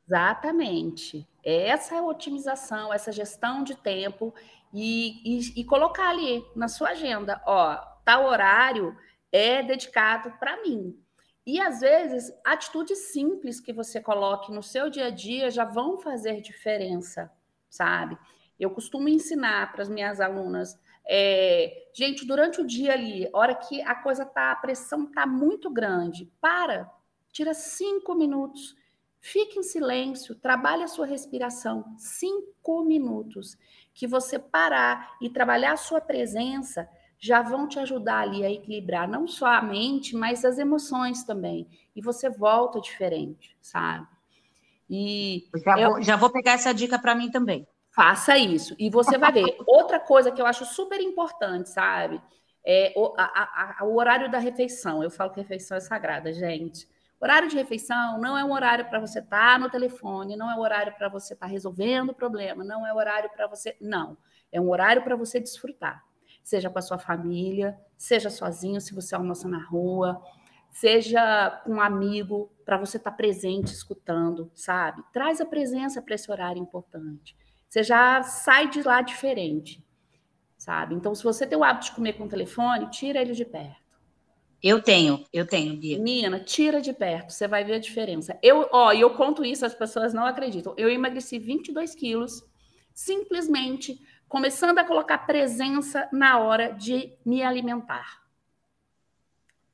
Exatamente. 0.08 1.28
Essa 1.44 2.02
otimização, 2.02 2.94
essa 2.94 3.12
gestão 3.12 3.64
de 3.64 3.76
tempo 3.76 4.34
e, 4.74 5.22
e, 5.26 5.62
e 5.62 5.64
colocar 5.64 6.10
ali 6.10 6.46
na 6.56 6.68
sua 6.68 6.90
agenda, 6.90 7.42
ó, 7.46 7.76
tal 8.04 8.26
horário 8.26 8.96
é 9.32 9.64
dedicado 9.64 10.32
para 10.40 10.62
mim. 10.62 10.98
E 11.46 11.60
às 11.60 11.82
vezes, 11.82 12.34
atitudes 12.44 13.12
simples 13.12 13.60
que 13.60 13.72
você 13.72 14.02
coloque 14.02 14.52
no 14.52 14.64
seu 14.64 14.90
dia 14.90 15.08
a 15.08 15.12
dia 15.12 15.52
já 15.52 15.64
vão 15.64 15.98
fazer 15.98 16.42
diferença, 16.42 17.32
sabe? 17.70 18.18
Eu 18.60 18.72
costumo 18.72 19.08
ensinar 19.10 19.72
para 19.72 19.84
as 19.84 19.90
minhas 19.90 20.20
alunas, 20.20 20.80
é, 21.08 21.90
gente, 21.94 22.26
durante 22.26 22.62
o 22.62 22.66
dia 22.66 22.94
ali, 22.94 23.30
hora 23.32 23.54
que 23.54 23.82
a 23.82 23.94
coisa 23.94 24.26
tá, 24.26 24.52
a 24.52 24.56
pressão 24.56 25.06
tá 25.06 25.28
muito 25.28 25.70
grande, 25.70 26.32
para, 26.42 26.90
tira 27.32 27.54
cinco 27.54 28.16
minutos 28.16 28.76
Fique 29.25 29.58
em 29.58 29.63
silêncio, 29.63 30.36
trabalhe 30.36 30.84
a 30.84 30.88
sua 30.88 31.08
respiração. 31.08 31.84
Cinco 31.98 32.84
minutos 32.84 33.58
que 33.91 34.05
você 34.05 34.38
parar 34.38 35.17
e 35.20 35.32
trabalhar 35.32 35.72
a 35.72 35.77
sua 35.77 36.00
presença 36.00 36.88
já 37.17 37.41
vão 37.41 37.67
te 37.67 37.79
ajudar 37.79 38.20
ali 38.20 38.46
a 38.46 38.51
equilibrar 38.51 39.10
não 39.10 39.27
só 39.27 39.48
a 39.48 39.63
mente, 39.63 40.15
mas 40.15 40.46
as 40.46 40.60
emoções 40.60 41.24
também. 41.24 41.67
E 41.96 42.03
você 42.03 42.29
volta 42.29 42.79
diferente, 42.79 43.58
sabe? 43.60 44.05
E 44.88 45.50
já, 45.55 45.79
eu, 45.79 45.89
vou, 45.89 46.01
já 46.03 46.15
vou 46.15 46.29
pegar 46.29 46.51
essa 46.51 46.72
dica 46.72 47.00
para 47.00 47.15
mim 47.15 47.32
também. 47.32 47.67
Faça 47.96 48.38
isso 48.38 48.75
e 48.77 48.91
você 48.91 49.17
vai 49.17 49.32
ver. 49.32 49.58
Outra 49.65 50.00
coisa 50.00 50.32
que 50.32 50.39
eu 50.39 50.46
acho 50.46 50.65
super 50.65 51.01
importante, 51.01 51.72
sabe? 51.72 52.22
É 52.63 52.94
o, 52.96 53.15
a, 53.17 53.79
a, 53.79 53.86
o 53.86 53.96
horário 53.96 54.29
da 54.29 54.38
refeição. 54.38 55.01
Eu 55.01 55.10
falo 55.10 55.32
que 55.32 55.39
refeição 55.39 55.75
é 55.75 55.79
sagrada, 55.79 56.32
gente. 56.32 56.88
Horário 57.25 57.50
de 57.50 57.55
refeição 57.55 58.20
não 58.20 58.38
é 58.38 58.46
um 58.46 58.53
horário 58.53 58.86
para 58.86 59.00
você 59.00 59.17
estar 59.17 59.53
tá 59.53 59.58
no 59.58 59.67
telefone, 59.67 60.36
não 60.36 60.51
é 60.51 60.55
um 60.55 60.60
horário 60.60 60.94
para 60.94 61.10
você 61.10 61.34
estar 61.34 61.48
tá 61.48 61.51
resolvendo 61.51 62.12
o 62.12 62.13
problema, 62.13 62.63
não 62.63 62.86
é 62.86 62.94
um 62.94 62.98
horário 62.98 63.32
para 63.32 63.48
você. 63.48 63.75
Não. 63.82 64.15
É 64.51 64.62
um 64.62 64.70
horário 64.70 65.03
para 65.03 65.15
você 65.15 65.39
desfrutar. 65.39 66.03
Seja 66.44 66.70
com 66.70 66.77
a 66.77 66.84
sua 66.84 67.00
família, 67.00 67.75
seja 67.98 68.29
sozinho, 68.29 68.79
se 68.79 68.94
você 68.94 69.15
almoça 69.15 69.48
na 69.48 69.58
rua, 69.58 70.22
seja 70.70 71.50
com 71.65 71.74
um 71.74 71.82
amigo, 71.82 72.53
para 72.63 72.77
você 72.77 72.98
estar 72.98 73.10
tá 73.10 73.17
presente, 73.17 73.74
escutando, 73.74 74.51
sabe? 74.53 75.01
Traz 75.12 75.41
a 75.41 75.48
presença 75.48 76.03
para 76.03 76.13
esse 76.13 76.32
horário 76.32 76.62
importante. 76.62 77.36
Você 77.67 77.82
já 77.82 78.22
sai 78.22 78.70
de 78.70 78.84
lá 78.84 79.01
diferente, 79.01 79.84
sabe? 80.55 80.94
Então, 80.94 81.15
se 81.15 81.24
você 81.24 81.48
tem 81.48 81.58
o 81.58 81.63
hábito 81.63 81.88
de 81.88 81.94
comer 81.94 82.13
com 82.13 82.25
o 82.25 82.29
telefone, 82.29 82.88
tira 82.91 83.20
ele 83.20 83.34
de 83.34 83.46
perto. 83.46 83.85
Eu 84.62 84.82
tenho, 84.82 85.24
eu 85.32 85.46
tenho, 85.46 85.78
Bia. 85.78 86.00
Menina, 86.00 86.40
tira 86.40 86.82
de 86.82 86.92
perto, 86.92 87.32
você 87.32 87.48
vai 87.48 87.64
ver 87.64 87.76
a 87.76 87.80
diferença. 87.80 88.38
Eu, 88.42 88.68
ó, 88.72 88.92
eu 88.92 89.12
conto 89.12 89.46
isso, 89.46 89.66
as 89.66 89.76
pessoas 89.76 90.14
não 90.14 90.26
acreditam. 90.26 90.74
Eu 90.78 90.90
emagreci 90.90 91.38
22 91.38 91.94
quilos, 91.94 92.44
simplesmente 92.94 94.00
começando 94.28 94.80
a 94.80 94.84
colocar 94.84 95.20
presença 95.20 96.10
na 96.12 96.40
hora 96.40 96.70
de 96.74 97.14
me 97.26 97.44
alimentar. 97.44 98.24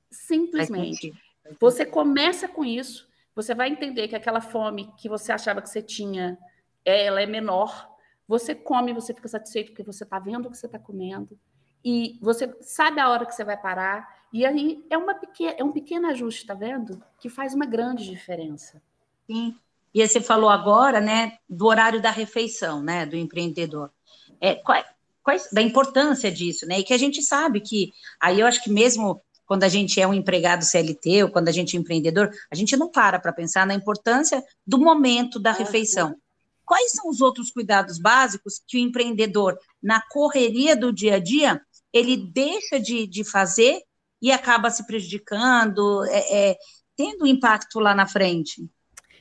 Simplesmente. 0.09 1.13
Você 1.59 1.85
começa 1.85 2.47
com 2.47 2.63
isso, 2.63 3.09
você 3.33 3.55
vai 3.55 3.69
entender 3.69 4.07
que 4.07 4.15
aquela 4.15 4.41
fome 4.41 4.91
que 4.97 5.07
você 5.07 5.31
achava 5.31 5.61
que 5.61 5.69
você 5.69 5.81
tinha, 5.81 6.37
ela 6.83 7.21
é 7.21 7.25
menor. 7.25 7.89
Você 8.27 8.53
come, 8.53 8.93
você 8.93 9.13
fica 9.13 9.27
satisfeito 9.27 9.71
porque 9.71 9.83
você 9.83 10.03
está 10.03 10.19
vendo 10.19 10.47
o 10.47 10.51
que 10.51 10.57
você 10.57 10.65
está 10.65 10.79
comendo. 10.79 11.39
E 11.83 12.17
você 12.21 12.53
sabe 12.61 12.99
a 12.99 13.09
hora 13.09 13.25
que 13.25 13.33
você 13.33 13.43
vai 13.43 13.57
parar 13.57 14.21
e 14.33 14.45
aí 14.45 14.83
é, 14.89 14.97
uma 14.97 15.13
pequena, 15.13 15.55
é 15.57 15.63
um 15.63 15.71
pequeno 15.71 16.07
ajuste, 16.07 16.45
tá 16.45 16.53
vendo? 16.53 17.01
Que 17.19 17.27
faz 17.27 17.53
uma 17.53 17.65
grande 17.65 18.09
diferença. 18.09 18.81
Sim. 19.27 19.55
E 19.93 20.07
você 20.07 20.21
falou 20.21 20.49
agora, 20.49 21.01
né, 21.01 21.37
do 21.49 21.65
horário 21.65 22.01
da 22.01 22.11
refeição, 22.11 22.81
né, 22.81 23.05
do 23.05 23.17
empreendedor. 23.17 23.91
É, 24.39 24.55
qual, 24.55 24.81
qual, 25.21 25.37
da 25.51 25.61
importância 25.61 26.31
disso, 26.31 26.65
né? 26.65 26.79
E 26.79 26.83
que 26.83 26.93
a 26.93 26.97
gente 26.97 27.21
sabe 27.21 27.59
que, 27.59 27.91
aí 28.19 28.39
eu 28.39 28.47
acho 28.47 28.63
que 28.63 28.69
mesmo 28.69 29.21
quando 29.45 29.65
a 29.65 29.67
gente 29.67 29.99
é 29.99 30.07
um 30.07 30.13
empregado 30.13 30.63
CLT 30.63 31.23
ou 31.23 31.29
quando 31.29 31.49
a 31.49 31.51
gente 31.51 31.75
é 31.75 31.79
empreendedor, 31.79 32.31
a 32.49 32.55
gente 32.55 32.77
não 32.77 32.89
para 32.89 33.19
para 33.19 33.33
pensar 33.33 33.67
na 33.67 33.73
importância 33.73 34.41
do 34.65 34.77
momento 34.77 35.37
da 35.37 35.51
refeição. 35.51 36.15
Quais 36.63 36.93
são 36.93 37.09
os 37.09 37.19
outros 37.19 37.51
cuidados 37.51 37.99
básicos 37.99 38.61
que 38.65 38.77
o 38.77 38.79
empreendedor, 38.79 39.59
na 39.83 40.01
correria 40.09 40.73
do 40.73 40.93
dia 40.93 41.15
a 41.15 41.19
dia, 41.19 41.61
ele 41.93 42.17
deixa 42.17 42.79
de, 42.79 43.07
de 43.07 43.23
fazer 43.23 43.81
e 44.21 44.31
acaba 44.31 44.69
se 44.69 44.85
prejudicando, 44.85 46.03
é, 46.05 46.51
é, 46.51 46.57
tendo 46.95 47.25
impacto 47.25 47.79
lá 47.79 47.95
na 47.95 48.07
frente. 48.07 48.69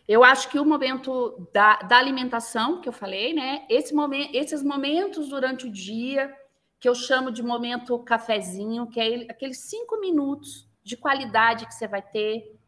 Eu 0.07 0.25
acho 0.25 0.49
que 0.49 0.59
o 0.59 0.65
momento 0.65 1.49
da, 1.53 1.77
da 1.77 1.97
alimentação, 1.97 2.81
que 2.81 2.89
eu 2.89 2.93
falei, 2.93 3.33
né? 3.33 3.65
Esse 3.69 3.95
momento, 3.95 4.35
esses 4.35 4.63
momentos 4.63 5.29
durante 5.29 5.67
o 5.67 5.71
dia, 5.71 6.35
que 6.81 6.89
eu 6.89 6.95
chamo 6.95 7.31
de 7.31 7.43
momento 7.43 7.99
cafezinho, 8.01 8.89
que 8.89 8.99
é 8.99 9.27
aqueles 9.31 9.59
cinco 9.59 10.01
minutos 10.01 10.69
de 10.83 10.97
qualidade 10.97 11.67
que 11.67 11.75
você 11.75 11.87
vai 11.87 12.03
ter, 12.03 12.59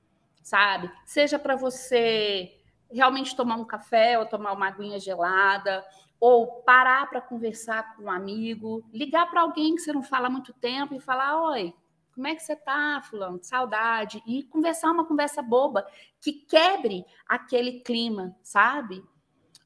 sabe? 0.43 0.91
Seja 1.05 1.39
para 1.39 1.57
você 1.57 2.53
realmente 2.91 3.35
tomar 3.35 3.57
um 3.57 3.65
café 3.65 4.19
ou 4.19 4.27
tomar 4.27 4.53
uma 4.53 4.69
aguinha 4.69 5.01
gelada, 5.01 5.85
ou 6.23 6.63
parar 6.63 7.11
para 7.11 7.21
conversar 7.21 7.97
com 7.97 8.05
um 8.05 8.11
amigo, 8.11 8.89
ligar 8.93 9.29
para 9.29 9.41
alguém 9.41 9.75
que 9.75 9.83
você 9.83 9.93
não 9.93 10.05
fala 10.05 10.29
há 10.29 10.31
muito 10.31 10.53
tempo 10.53 10.95
e 10.95 11.01
falar: 11.01 11.51
Oi, 11.51 11.75
como 12.15 12.29
é 12.29 12.35
que 12.37 12.45
você 12.45 12.55
tá, 12.55 13.03
fulano? 13.03 13.41
Saudade. 13.43 14.23
E 14.25 14.45
conversar 14.45 14.93
uma 14.93 15.05
conversa 15.05 15.43
boba 15.43 15.85
que 16.21 16.33
quebre 16.33 17.05
aquele 17.27 17.81
clima, 17.81 18.37
sabe? 18.41 19.03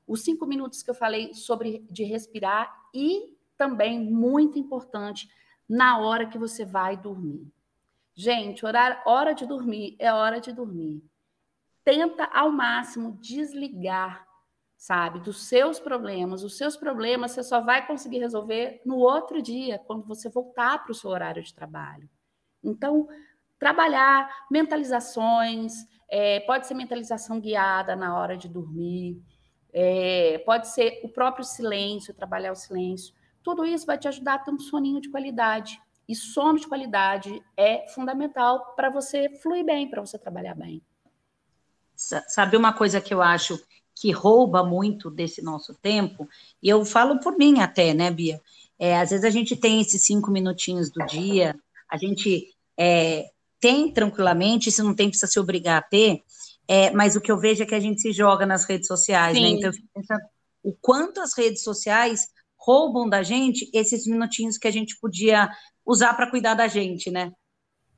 Os 0.06 0.22
cinco 0.22 0.46
minutos 0.46 0.82
que 0.82 0.88
eu 0.88 0.94
falei 0.94 1.34
sobre 1.34 1.84
de 1.90 2.04
respirar 2.04 2.74
e 2.94 3.36
também 3.58 4.00
muito 4.00 4.58
importante 4.58 5.28
na 5.68 5.98
hora 5.98 6.26
que 6.26 6.38
você 6.38 6.64
vai 6.64 6.96
dormir. 6.96 7.46
Gente, 8.14 8.64
horário, 8.64 8.98
hora 9.04 9.34
de 9.34 9.44
dormir 9.44 9.94
é 9.98 10.10
hora 10.10 10.40
de 10.40 10.54
dormir. 10.54 11.04
Tenta 11.84 12.24
ao 12.32 12.50
máximo 12.50 13.18
desligar, 13.20 14.26
sabe, 14.76 15.20
dos 15.20 15.46
seus 15.46 15.80
problemas. 15.80 16.42
Os 16.42 16.56
seus 16.56 16.76
problemas 16.76 17.32
você 17.32 17.42
só 17.42 17.60
vai 17.60 17.86
conseguir 17.86 18.18
resolver 18.18 18.80
no 18.84 18.96
outro 18.96 19.40
dia, 19.40 19.78
quando 19.86 20.06
você 20.06 20.28
voltar 20.28 20.82
para 20.82 20.92
o 20.92 20.94
seu 20.94 21.10
horário 21.10 21.42
de 21.42 21.54
trabalho. 21.54 22.08
Então, 22.62 23.08
trabalhar 23.58 24.30
mentalizações, 24.50 25.72
é, 26.08 26.40
pode 26.40 26.66
ser 26.66 26.74
mentalização 26.74 27.40
guiada 27.40 27.96
na 27.96 28.16
hora 28.18 28.36
de 28.36 28.48
dormir, 28.48 29.22
é, 29.72 30.38
pode 30.44 30.68
ser 30.68 31.00
o 31.02 31.08
próprio 31.08 31.44
silêncio, 31.44 32.14
trabalhar 32.14 32.52
o 32.52 32.56
silêncio. 32.56 33.14
Tudo 33.42 33.64
isso 33.64 33.86
vai 33.86 33.98
te 33.98 34.08
ajudar 34.08 34.34
a 34.34 34.38
ter 34.38 34.50
um 34.50 34.58
soninho 34.58 35.00
de 35.00 35.10
qualidade. 35.10 35.80
E 36.08 36.14
sono 36.14 36.58
de 36.58 36.68
qualidade 36.68 37.42
é 37.56 37.88
fundamental 37.88 38.74
para 38.76 38.88
você 38.88 39.28
fluir 39.42 39.64
bem, 39.64 39.90
para 39.90 40.00
você 40.00 40.16
trabalhar 40.18 40.54
bem. 40.54 40.80
Sabe 41.96 42.56
uma 42.56 42.72
coisa 42.72 43.00
que 43.00 43.12
eu 43.12 43.22
acho 43.22 43.58
que 43.98 44.12
rouba 44.12 44.62
muito 44.62 45.10
desse 45.10 45.42
nosso 45.42 45.74
tempo? 45.74 46.28
E 46.62 46.68
eu 46.68 46.84
falo 46.84 47.18
por 47.18 47.36
mim 47.36 47.60
até, 47.60 47.94
né, 47.94 48.10
Bia? 48.10 48.40
É, 48.78 48.98
às 48.98 49.10
vezes 49.10 49.24
a 49.24 49.30
gente 49.30 49.56
tem 49.56 49.80
esses 49.80 50.04
cinco 50.04 50.30
minutinhos 50.30 50.90
do 50.90 51.04
dia, 51.06 51.56
a 51.90 51.96
gente 51.96 52.54
é, 52.78 53.30
tem 53.58 53.90
tranquilamente, 53.90 54.70
se 54.70 54.82
não 54.82 54.94
tem, 54.94 55.08
precisa 55.08 55.30
se 55.30 55.40
obrigar 55.40 55.78
a 55.78 55.82
ter, 55.82 56.22
é, 56.68 56.90
mas 56.90 57.16
o 57.16 57.20
que 57.20 57.32
eu 57.32 57.38
vejo 57.38 57.62
é 57.62 57.66
que 57.66 57.74
a 57.74 57.80
gente 57.80 58.00
se 58.00 58.12
joga 58.12 58.44
nas 58.44 58.64
redes 58.64 58.86
sociais, 58.86 59.34
né? 59.34 59.40
Sim. 59.40 59.52
né? 59.52 59.58
Então, 59.58 59.70
eu 59.70 59.74
fico 59.74 59.88
pensando 59.94 60.20
o 60.62 60.72
quanto 60.72 61.20
as 61.20 61.36
redes 61.36 61.62
sociais 61.62 62.28
roubam 62.56 63.08
da 63.08 63.22
gente 63.22 63.70
esses 63.72 64.06
minutinhos 64.06 64.58
que 64.58 64.66
a 64.66 64.70
gente 64.70 64.98
podia 64.98 65.48
usar 65.86 66.12
para 66.14 66.28
cuidar 66.28 66.54
da 66.54 66.66
gente, 66.66 67.10
né? 67.10 67.32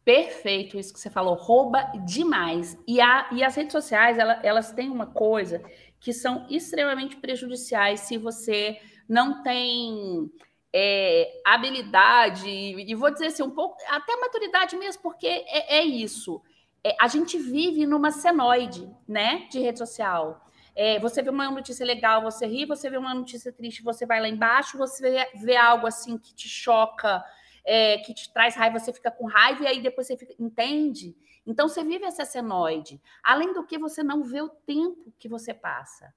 Perfeito, 0.04 0.78
isso 0.78 0.92
que 0.92 1.00
você 1.00 1.10
falou, 1.10 1.34
rouba 1.34 1.82
demais. 2.06 2.78
E, 2.86 3.00
a, 3.00 3.28
e 3.32 3.42
as 3.42 3.54
redes 3.54 3.72
sociais, 3.72 4.18
ela, 4.18 4.40
elas 4.42 4.72
têm 4.72 4.90
uma 4.90 5.06
coisa 5.06 5.62
que 6.00 6.12
são 6.12 6.46
extremamente 6.48 7.16
prejudiciais 7.16 8.00
se 8.00 8.16
você 8.16 8.80
não 9.08 9.42
tem 9.42 10.30
é, 10.72 11.40
habilidade, 11.44 12.48
e 12.48 12.94
vou 12.94 13.10
dizer 13.10 13.26
assim, 13.26 13.42
um 13.42 13.50
pouco, 13.50 13.76
até 13.88 14.16
maturidade 14.16 14.76
mesmo, 14.76 15.02
porque 15.02 15.26
é, 15.26 15.78
é 15.78 15.84
isso. 15.84 16.42
É, 16.84 16.94
a 17.00 17.08
gente 17.08 17.38
vive 17.38 17.86
numa 17.86 18.10
senoide, 18.10 18.88
né, 19.06 19.46
de 19.50 19.58
rede 19.60 19.78
social. 19.78 20.44
É, 20.76 20.98
você 21.00 21.22
vê 21.22 21.30
uma 21.30 21.50
notícia 21.50 21.84
legal, 21.84 22.22
você 22.22 22.46
ri, 22.46 22.64
você 22.64 22.88
vê 22.88 22.96
uma 22.96 23.12
notícia 23.12 23.52
triste, 23.52 23.82
você 23.82 24.06
vai 24.06 24.20
lá 24.20 24.28
embaixo, 24.28 24.78
você 24.78 25.10
vê, 25.10 25.30
vê 25.34 25.56
algo 25.56 25.86
assim 25.86 26.16
que 26.16 26.32
te 26.32 26.48
choca, 26.48 27.24
é, 27.64 27.98
que 27.98 28.14
te 28.14 28.32
traz 28.32 28.54
raiva, 28.54 28.78
você 28.78 28.92
fica 28.92 29.10
com 29.10 29.26
raiva, 29.26 29.64
e 29.64 29.66
aí 29.66 29.80
depois 29.82 30.06
você 30.06 30.16
fica, 30.16 30.34
entende? 30.38 31.16
Então 31.48 31.66
você 31.66 31.82
vive 31.82 32.04
essa 32.04 32.26
senoide. 32.26 33.00
Além 33.24 33.54
do 33.54 33.64
que 33.64 33.78
você 33.78 34.02
não 34.02 34.22
vê 34.22 34.42
o 34.42 34.50
tempo 34.50 35.10
que 35.18 35.30
você 35.30 35.54
passa. 35.54 36.12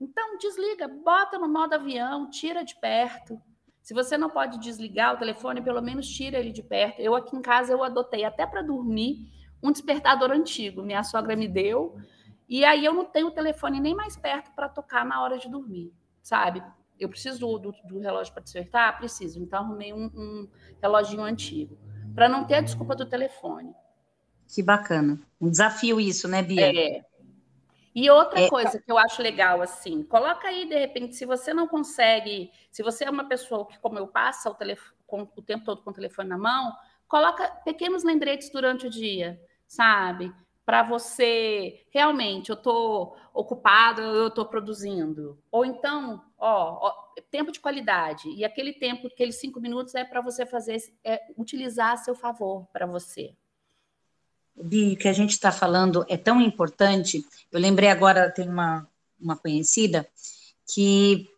Então 0.00 0.38
desliga, 0.38 0.86
bota 0.86 1.40
no 1.40 1.48
modo 1.48 1.72
avião, 1.72 2.30
tira 2.30 2.64
de 2.64 2.76
perto. 2.76 3.42
Se 3.82 3.92
você 3.92 4.16
não 4.16 4.30
pode 4.30 4.60
desligar 4.60 5.14
o 5.14 5.18
telefone, 5.18 5.60
pelo 5.60 5.82
menos 5.82 6.08
tira 6.08 6.38
ele 6.38 6.52
de 6.52 6.62
perto. 6.62 7.00
Eu 7.00 7.16
aqui 7.16 7.34
em 7.34 7.42
casa 7.42 7.72
eu 7.72 7.82
adotei 7.82 8.24
até 8.24 8.46
para 8.46 8.62
dormir 8.62 9.28
um 9.60 9.72
despertador 9.72 10.30
antigo. 10.30 10.84
Minha 10.84 11.02
sogra 11.02 11.34
me 11.34 11.48
deu. 11.48 11.96
E 12.48 12.64
aí 12.64 12.84
eu 12.84 12.94
não 12.94 13.04
tenho 13.04 13.26
o 13.26 13.32
telefone 13.32 13.80
nem 13.80 13.92
mais 13.92 14.16
perto 14.16 14.54
para 14.54 14.68
tocar 14.68 15.04
na 15.04 15.20
hora 15.20 15.36
de 15.36 15.48
dormir, 15.48 15.92
sabe? 16.22 16.62
Eu 16.96 17.08
preciso 17.08 17.40
do, 17.58 17.72
do, 17.72 17.98
relógio 17.98 18.32
para 18.32 18.44
despertar? 18.44 18.96
Preciso. 18.98 19.42
Então 19.42 19.64
arrumei 19.64 19.92
um, 19.92 20.04
um 20.14 20.48
reloginho 20.80 21.22
antigo. 21.22 21.76
Para 22.14 22.28
não 22.28 22.44
ter 22.46 22.54
a 22.54 22.60
desculpa 22.60 22.94
do 22.94 23.04
telefone. 23.04 23.74
Que 24.48 24.62
bacana. 24.62 25.18
Um 25.40 25.50
desafio 25.50 26.00
isso, 26.00 26.28
né, 26.28 26.42
Bia? 26.42 26.72
É. 26.72 27.04
E 27.94 28.10
outra 28.10 28.40
é, 28.40 28.48
coisa 28.50 28.78
que 28.78 28.92
eu 28.92 28.98
acho 28.98 29.22
legal, 29.22 29.62
assim, 29.62 30.02
coloca 30.02 30.46
aí, 30.46 30.68
de 30.68 30.78
repente, 30.78 31.16
se 31.16 31.24
você 31.24 31.54
não 31.54 31.66
consegue, 31.66 32.50
se 32.70 32.82
você 32.82 33.04
é 33.04 33.10
uma 33.10 33.24
pessoa 33.24 33.66
que, 33.66 33.78
como 33.78 33.98
eu, 33.98 34.06
passa 34.06 34.50
o, 34.50 34.54
telefone, 34.54 34.94
com, 35.06 35.22
o 35.22 35.40
tempo 35.40 35.64
todo 35.64 35.82
com 35.82 35.90
o 35.90 35.94
telefone 35.94 36.28
na 36.28 36.36
mão, 36.36 36.74
coloca 37.08 37.48
pequenos 37.64 38.04
lembretes 38.04 38.50
durante 38.50 38.86
o 38.86 38.90
dia, 38.90 39.40
sabe? 39.66 40.30
Para 40.62 40.82
você, 40.82 41.86
realmente, 41.90 42.50
eu 42.50 42.56
estou 42.56 43.16
ocupado, 43.32 44.02
eu 44.02 44.28
estou 44.28 44.44
produzindo. 44.44 45.42
Ou 45.50 45.64
então, 45.64 46.22
ó, 46.36 46.88
ó, 46.88 46.94
tempo 47.30 47.50
de 47.50 47.60
qualidade. 47.60 48.28
E 48.28 48.44
aquele 48.44 48.74
tempo, 48.74 49.06
aqueles 49.06 49.36
cinco 49.36 49.58
minutos 49.58 49.94
é 49.94 50.04
para 50.04 50.20
você 50.20 50.44
fazer, 50.44 50.76
é, 51.02 51.22
utilizar 51.38 51.92
a 51.92 51.96
seu 51.96 52.14
favor 52.14 52.66
para 52.74 52.84
você. 52.84 53.34
Bi, 54.62 54.96
que 54.96 55.08
a 55.08 55.12
gente 55.12 55.30
está 55.30 55.52
falando 55.52 56.04
é 56.08 56.16
tão 56.16 56.40
importante. 56.40 57.24
Eu 57.52 57.60
lembrei 57.60 57.88
agora, 57.88 58.30
tem 58.30 58.48
uma, 58.48 58.88
uma 59.20 59.36
conhecida 59.36 60.06
que 60.72 61.28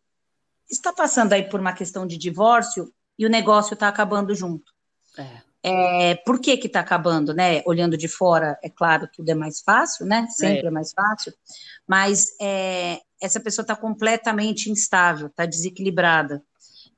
está 0.71 0.93
passando 0.93 1.33
aí 1.33 1.43
por 1.49 1.61
uma 1.61 1.73
questão 1.73 2.07
de 2.07 2.17
divórcio 2.17 2.93
e 3.19 3.27
o 3.27 3.31
negócio 3.31 3.75
está 3.75 3.89
acabando 3.89 4.35
junto. 4.35 4.73
É. 5.17 5.49
É, 5.61 6.15
por 6.15 6.41
que 6.41 6.57
que 6.57 6.69
está 6.69 6.81
acabando, 6.81 7.35
né? 7.35 7.63
Olhando 7.67 7.97
de 7.97 8.07
fora, 8.07 8.57
é 8.63 8.71
claro, 8.71 9.09
tudo 9.13 9.29
é 9.29 9.35
mais 9.35 9.61
fácil, 9.61 10.07
né? 10.07 10.27
Sempre 10.31 10.67
é, 10.67 10.67
é 10.67 10.71
mais 10.71 10.93
fácil, 10.93 11.35
mas 11.87 12.29
é, 12.41 13.01
essa 13.21 13.41
pessoa 13.41 13.65
está 13.65 13.75
completamente 13.75 14.71
instável, 14.71 15.27
está 15.27 15.45
desequilibrada, 15.45 16.43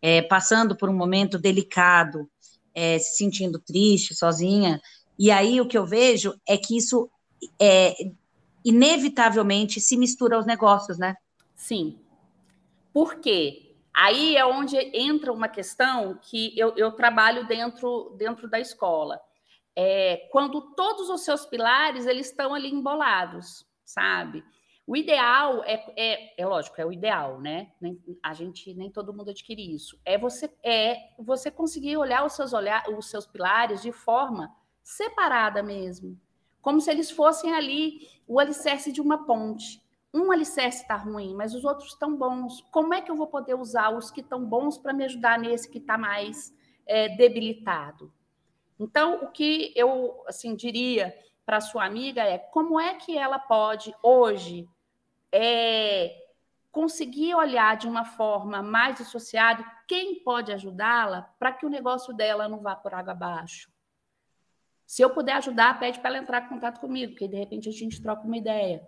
é, 0.03 0.21
passando 0.23 0.77
por 0.77 0.91
um 0.91 0.95
momento 0.95 1.39
delicado, 1.39 2.31
é, 2.75 2.99
se 2.99 3.17
sentindo 3.17 3.59
triste, 3.59 4.15
sozinha, 4.15 4.81
e 5.21 5.31
aí 5.31 5.61
o 5.61 5.69
que 5.69 5.77
eu 5.77 5.85
vejo 5.85 6.35
é 6.49 6.57
que 6.57 6.75
isso 6.75 7.11
é, 7.61 7.95
inevitavelmente 8.65 9.79
se 9.79 9.95
mistura 9.95 10.37
aos 10.37 10.47
negócios, 10.47 10.99
né? 10.99 11.15
Sim. 11.55 11.99
Por 12.91 13.17
quê? 13.17 13.77
Aí 13.93 14.35
é 14.35 14.47
onde 14.47 14.79
entra 14.79 15.31
uma 15.31 15.47
questão 15.47 16.19
que 16.23 16.59
eu, 16.59 16.75
eu 16.75 16.93
trabalho 16.93 17.47
dentro, 17.47 18.15
dentro 18.17 18.49
da 18.49 18.59
escola. 18.59 19.21
É, 19.77 20.27
quando 20.33 20.75
todos 20.75 21.11
os 21.11 21.21
seus 21.21 21.45
pilares 21.45 22.07
eles 22.07 22.29
estão 22.29 22.55
ali 22.55 22.71
embolados, 22.71 23.67
sabe? 23.85 24.43
O 24.87 24.97
ideal 24.97 25.63
é, 25.65 25.85
é, 25.99 26.43
é 26.43 26.47
lógico, 26.47 26.81
é 26.81 26.87
o 26.87 26.93
ideal, 26.93 27.39
né? 27.39 27.73
Nem, 27.79 28.03
a 28.23 28.33
gente 28.33 28.73
nem 28.73 28.91
todo 28.91 29.13
mundo 29.13 29.33
adquire 29.33 29.75
isso. 29.75 30.01
É 30.03 30.17
você 30.17 30.51
é 30.65 30.97
você 31.19 31.51
conseguir 31.51 31.99
olhar 31.99 32.25
os 32.25 32.33
seus 32.33 32.55
olhar, 32.55 32.89
os 32.89 33.11
seus 33.11 33.27
pilares 33.27 33.83
de 33.83 33.93
forma 33.93 34.51
separada 34.83 35.63
mesmo, 35.63 36.19
como 36.61 36.81
se 36.81 36.91
eles 36.91 37.11
fossem 37.11 37.53
ali 37.55 38.09
o 38.27 38.39
alicerce 38.39 38.93
de 38.93 39.01
uma 39.01 39.25
ponte. 39.25 39.83
Um 40.13 40.33
alicerce 40.33 40.83
está 40.83 40.97
ruim, 40.97 41.35
mas 41.35 41.55
os 41.55 41.65
outros 41.65 41.93
estão 41.93 42.17
bons. 42.17 42.61
Como 42.71 42.93
é 42.93 43.01
que 43.01 43.11
eu 43.11 43.17
vou 43.17 43.29
poder 43.29 43.55
usar 43.55 43.91
os 43.91 44.11
que 44.11 44.21
estão 44.21 44.45
bons 44.45 44.77
para 44.77 44.93
me 44.93 45.05
ajudar 45.05 45.39
nesse 45.39 45.71
que 45.71 45.79
está 45.79 45.97
mais 45.97 46.53
é, 46.87 47.09
debilitado? 47.09 48.13
Então, 48.79 49.23
o 49.23 49.31
que 49.31 49.73
eu 49.77 50.25
assim 50.27 50.57
diria 50.57 51.15
para 51.47 51.61
sua 51.61 51.85
amiga 51.85 52.23
é 52.23 52.39
como 52.39 52.81
é 52.81 52.95
que 52.95 53.17
ela 53.17 53.39
pode 53.39 53.95
hoje 54.03 54.69
é, 55.33 56.17
conseguir 56.73 57.35
olhar 57.35 57.77
de 57.77 57.87
uma 57.87 58.05
forma 58.05 58.63
mais 58.63 59.01
associada 59.01 59.65
quem 59.87 60.23
pode 60.23 60.53
ajudá-la 60.53 61.23
para 61.39 61.53
que 61.53 61.67
o 61.67 61.71
negócio 61.71 62.15
dela 62.15 62.49
não 62.49 62.61
vá 62.61 62.77
por 62.77 62.95
água 62.95 63.13
abaixo. 63.13 63.71
Se 64.91 65.03
eu 65.03 65.11
puder 65.11 65.35
ajudar, 65.35 65.79
pede 65.79 66.01
para 66.01 66.11
ela 66.11 66.19
entrar 66.19 66.45
em 66.45 66.49
contato 66.49 66.81
comigo, 66.81 67.13
porque 67.13 67.29
de 67.29 67.37
repente 67.37 67.69
a 67.69 67.73
gente 67.73 68.03
troca 68.03 68.27
uma 68.27 68.37
ideia. 68.37 68.83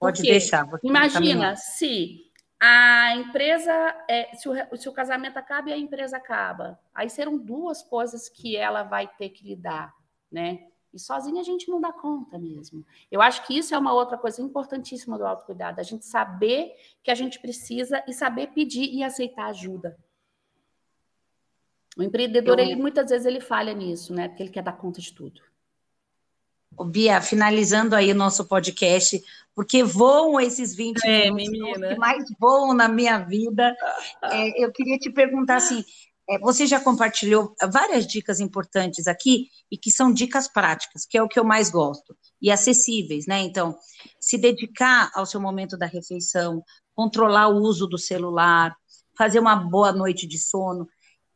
Pode 0.00 0.18
porque, 0.18 0.32
deixar. 0.32 0.68
Imagina 0.82 1.54
se 1.54 2.22
a 2.58 3.14
empresa, 3.14 3.72
é, 4.10 4.34
se, 4.34 4.48
o, 4.48 4.76
se 4.76 4.88
o 4.88 4.92
casamento 4.92 5.36
acaba 5.36 5.70
e 5.70 5.72
a 5.72 5.78
empresa 5.78 6.16
acaba, 6.16 6.76
aí 6.92 7.08
serão 7.08 7.38
duas 7.38 7.84
coisas 7.84 8.28
que 8.28 8.56
ela 8.56 8.82
vai 8.82 9.06
ter 9.06 9.28
que 9.28 9.46
lidar, 9.46 9.94
né? 10.28 10.66
E 10.92 10.98
sozinha 10.98 11.40
a 11.40 11.44
gente 11.44 11.68
não 11.68 11.80
dá 11.80 11.92
conta 11.92 12.36
mesmo. 12.36 12.84
Eu 13.08 13.22
acho 13.22 13.46
que 13.46 13.56
isso 13.56 13.76
é 13.76 13.78
uma 13.78 13.94
outra 13.94 14.18
coisa 14.18 14.42
importantíssima 14.42 15.16
do 15.16 15.24
autocuidado, 15.24 15.80
a 15.80 15.84
gente 15.84 16.04
saber 16.04 16.74
que 17.00 17.12
a 17.12 17.14
gente 17.14 17.38
precisa 17.38 18.02
e 18.08 18.12
saber 18.12 18.48
pedir 18.48 18.92
e 18.92 19.04
aceitar 19.04 19.46
ajuda. 19.50 19.96
O 21.96 22.02
empreendedor, 22.02 22.58
Eu... 22.58 22.64
ele 22.64 22.76
muitas 22.76 23.10
vezes 23.10 23.26
ele 23.26 23.40
falha 23.40 23.72
nisso, 23.72 24.12
né? 24.12 24.28
Porque 24.28 24.42
ele 24.42 24.50
quer 24.50 24.62
dar 24.62 24.72
conta 24.72 25.00
de 25.00 25.12
tudo. 25.12 25.40
Bia, 26.86 27.20
finalizando 27.20 27.94
aí 27.94 28.10
o 28.10 28.16
nosso 28.16 28.44
podcast, 28.46 29.22
porque 29.54 29.84
voam 29.84 30.40
esses 30.40 30.74
20 30.74 31.04
é, 31.04 31.30
minutos 31.30 31.88
que 31.88 31.94
mais 31.94 32.24
voam 32.38 32.74
na 32.74 32.88
minha 32.88 33.18
vida. 33.18 33.74
É, 34.24 34.64
eu 34.64 34.72
queria 34.72 34.98
te 34.98 35.10
perguntar 35.10 35.56
assim: 35.56 35.84
é, 36.28 36.38
você 36.38 36.66
já 36.66 36.80
compartilhou 36.80 37.54
várias 37.70 38.06
dicas 38.06 38.40
importantes 38.40 39.06
aqui 39.06 39.48
e 39.70 39.76
que 39.76 39.90
são 39.90 40.12
dicas 40.12 40.48
práticas, 40.48 41.04
que 41.04 41.18
é 41.18 41.22
o 41.22 41.28
que 41.28 41.38
eu 41.38 41.44
mais 41.44 41.70
gosto, 41.70 42.16
e 42.40 42.50
acessíveis, 42.50 43.26
né? 43.26 43.40
Então, 43.40 43.76
se 44.18 44.38
dedicar 44.38 45.10
ao 45.14 45.26
seu 45.26 45.40
momento 45.40 45.76
da 45.76 45.86
refeição, 45.86 46.64
controlar 46.94 47.48
o 47.48 47.58
uso 47.58 47.86
do 47.86 47.98
celular, 47.98 48.74
fazer 49.16 49.38
uma 49.38 49.54
boa 49.54 49.92
noite 49.92 50.26
de 50.26 50.38
sono. 50.38 50.88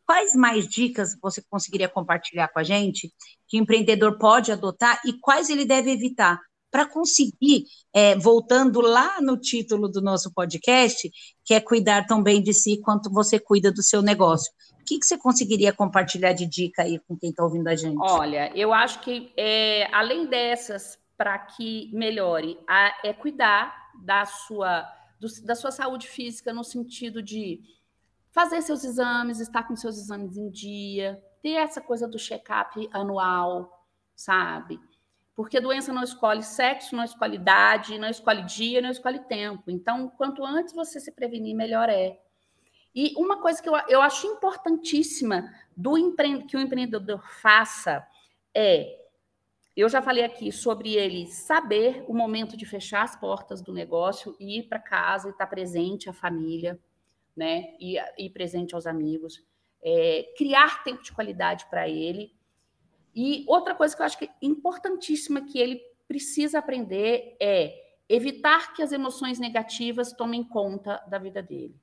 Quais 0.08 0.34
mais 0.34 0.66
dicas 0.66 1.14
você 1.20 1.42
conseguiria 1.50 1.86
compartilhar 1.86 2.48
com 2.48 2.58
a 2.58 2.62
gente 2.62 3.12
que 3.46 3.58
o 3.58 3.62
empreendedor 3.62 4.16
pode 4.16 4.50
adotar 4.50 4.98
e 5.04 5.12
quais 5.12 5.50
ele 5.50 5.66
deve 5.66 5.90
evitar 5.90 6.40
para 6.70 6.86
conseguir, 6.86 7.64
é, 7.92 8.16
voltando 8.16 8.80
lá 8.80 9.20
no 9.20 9.38
título 9.38 9.86
do 9.86 10.00
nosso 10.00 10.32
podcast, 10.32 11.10
que 11.44 11.52
é 11.52 11.60
cuidar 11.60 12.06
tão 12.06 12.22
bem 12.22 12.42
de 12.42 12.54
si 12.54 12.80
quanto 12.80 13.12
você 13.12 13.38
cuida 13.38 13.70
do 13.70 13.82
seu 13.82 14.00
negócio? 14.00 14.50
O 14.80 14.84
que, 14.86 14.98
que 14.98 15.04
você 15.04 15.18
conseguiria 15.18 15.74
compartilhar 15.74 16.32
de 16.32 16.46
dica 16.46 16.84
aí 16.84 16.98
com 17.00 17.14
quem 17.14 17.28
está 17.28 17.44
ouvindo 17.44 17.68
a 17.68 17.76
gente? 17.76 17.98
Olha, 18.00 18.50
eu 18.56 18.72
acho 18.72 19.00
que 19.00 19.30
é, 19.36 19.94
além 19.94 20.24
dessas, 20.24 20.98
para 21.18 21.38
que 21.38 21.90
melhore, 21.92 22.58
a, 22.66 22.98
é 23.04 23.12
cuidar 23.12 23.90
da 24.02 24.24
sua, 24.24 24.90
do, 25.20 25.28
da 25.44 25.54
sua 25.54 25.70
saúde 25.70 26.08
física 26.08 26.50
no 26.50 26.64
sentido 26.64 27.22
de 27.22 27.60
fazer 28.38 28.62
seus 28.62 28.84
exames, 28.84 29.40
estar 29.40 29.64
com 29.64 29.74
seus 29.74 29.98
exames 29.98 30.36
em 30.36 30.48
dia, 30.48 31.20
ter 31.42 31.54
essa 31.54 31.80
coisa 31.80 32.06
do 32.06 32.16
check-up 32.16 32.88
anual, 32.92 33.84
sabe? 34.14 34.78
Porque 35.34 35.60
doença 35.60 35.92
não 35.92 36.04
escolhe 36.04 36.44
sexo, 36.44 36.94
não 36.94 37.02
escolhe 37.02 37.34
idade, 37.34 37.98
não 37.98 38.08
escolhe 38.08 38.44
dia, 38.44 38.80
não 38.80 38.90
escolhe 38.90 39.18
tempo. 39.24 39.68
Então, 39.72 40.08
quanto 40.10 40.44
antes 40.44 40.72
você 40.72 41.00
se 41.00 41.10
prevenir, 41.10 41.56
melhor 41.56 41.88
é. 41.88 42.16
E 42.94 43.12
uma 43.16 43.42
coisa 43.42 43.60
que 43.60 43.68
eu, 43.68 43.74
eu 43.88 44.00
acho 44.00 44.24
importantíssima 44.28 45.52
do 45.76 45.98
empre... 45.98 46.44
que 46.44 46.56
o 46.56 46.60
empreendedor 46.60 47.20
faça 47.42 48.06
é, 48.54 49.00
eu 49.76 49.88
já 49.88 50.00
falei 50.00 50.22
aqui 50.22 50.52
sobre 50.52 50.94
ele 50.94 51.26
saber 51.26 52.04
o 52.06 52.14
momento 52.14 52.56
de 52.56 52.64
fechar 52.64 53.02
as 53.02 53.16
portas 53.16 53.60
do 53.60 53.72
negócio 53.72 54.36
ir 54.38 54.68
para 54.68 54.78
casa 54.78 55.26
e 55.26 55.32
estar 55.32 55.48
presente 55.48 56.08
à 56.08 56.12
família 56.12 56.78
né? 57.38 57.76
E, 57.78 57.96
e 58.18 58.28
presente 58.28 58.74
aos 58.74 58.84
amigos, 58.84 59.40
é, 59.80 60.34
criar 60.36 60.82
tempo 60.82 61.02
de 61.02 61.12
qualidade 61.12 61.66
para 61.70 61.88
ele. 61.88 62.34
E 63.14 63.44
outra 63.46 63.74
coisa 63.74 63.94
que 63.94 64.02
eu 64.02 64.06
acho 64.06 64.18
que 64.18 64.24
é 64.24 64.30
importantíssima 64.42 65.40
que 65.42 65.58
ele 65.58 65.80
precisa 66.08 66.58
aprender 66.58 67.36
é 67.40 67.74
evitar 68.08 68.74
que 68.74 68.82
as 68.82 68.90
emoções 68.90 69.38
negativas 69.38 70.12
tomem 70.12 70.42
conta 70.42 70.96
da 71.08 71.18
vida 71.18 71.40
dele. 71.40 71.80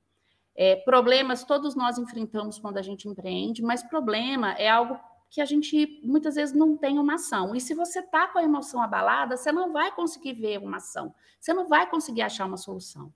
É, 0.54 0.76
problemas 0.76 1.44
todos 1.44 1.76
nós 1.76 1.98
enfrentamos 1.98 2.60
quando 2.60 2.78
a 2.78 2.82
gente 2.82 3.08
empreende, 3.08 3.62
mas 3.62 3.84
problema 3.84 4.54
é 4.54 4.70
algo 4.70 5.00
que 5.30 5.40
a 5.42 5.46
gente 5.46 6.02
muitas 6.04 6.36
vezes 6.36 6.56
não 6.56 6.76
tem 6.76 7.00
uma 7.00 7.16
ação. 7.16 7.56
E 7.56 7.62
se 7.62 7.74
você 7.74 8.00
está 8.00 8.28
com 8.28 8.40
a 8.40 8.44
emoção 8.44 8.82
abalada, 8.82 9.38
você 9.38 9.52
não 9.52 9.72
vai 9.72 9.94
conseguir 9.94 10.34
ver 10.34 10.60
uma 10.60 10.78
ação, 10.78 11.14
você 11.40 11.54
não 11.54 11.68
vai 11.68 11.90
conseguir 11.90 12.24
achar 12.24 12.46
uma 12.46 12.58
solução. 12.58 13.14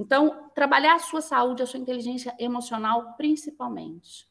Então, 0.00 0.50
trabalhar 0.54 0.94
a 0.94 0.98
sua 0.98 1.20
saúde, 1.20 1.62
a 1.62 1.66
sua 1.66 1.78
inteligência 1.78 2.34
emocional, 2.38 3.12
principalmente. 3.18 4.26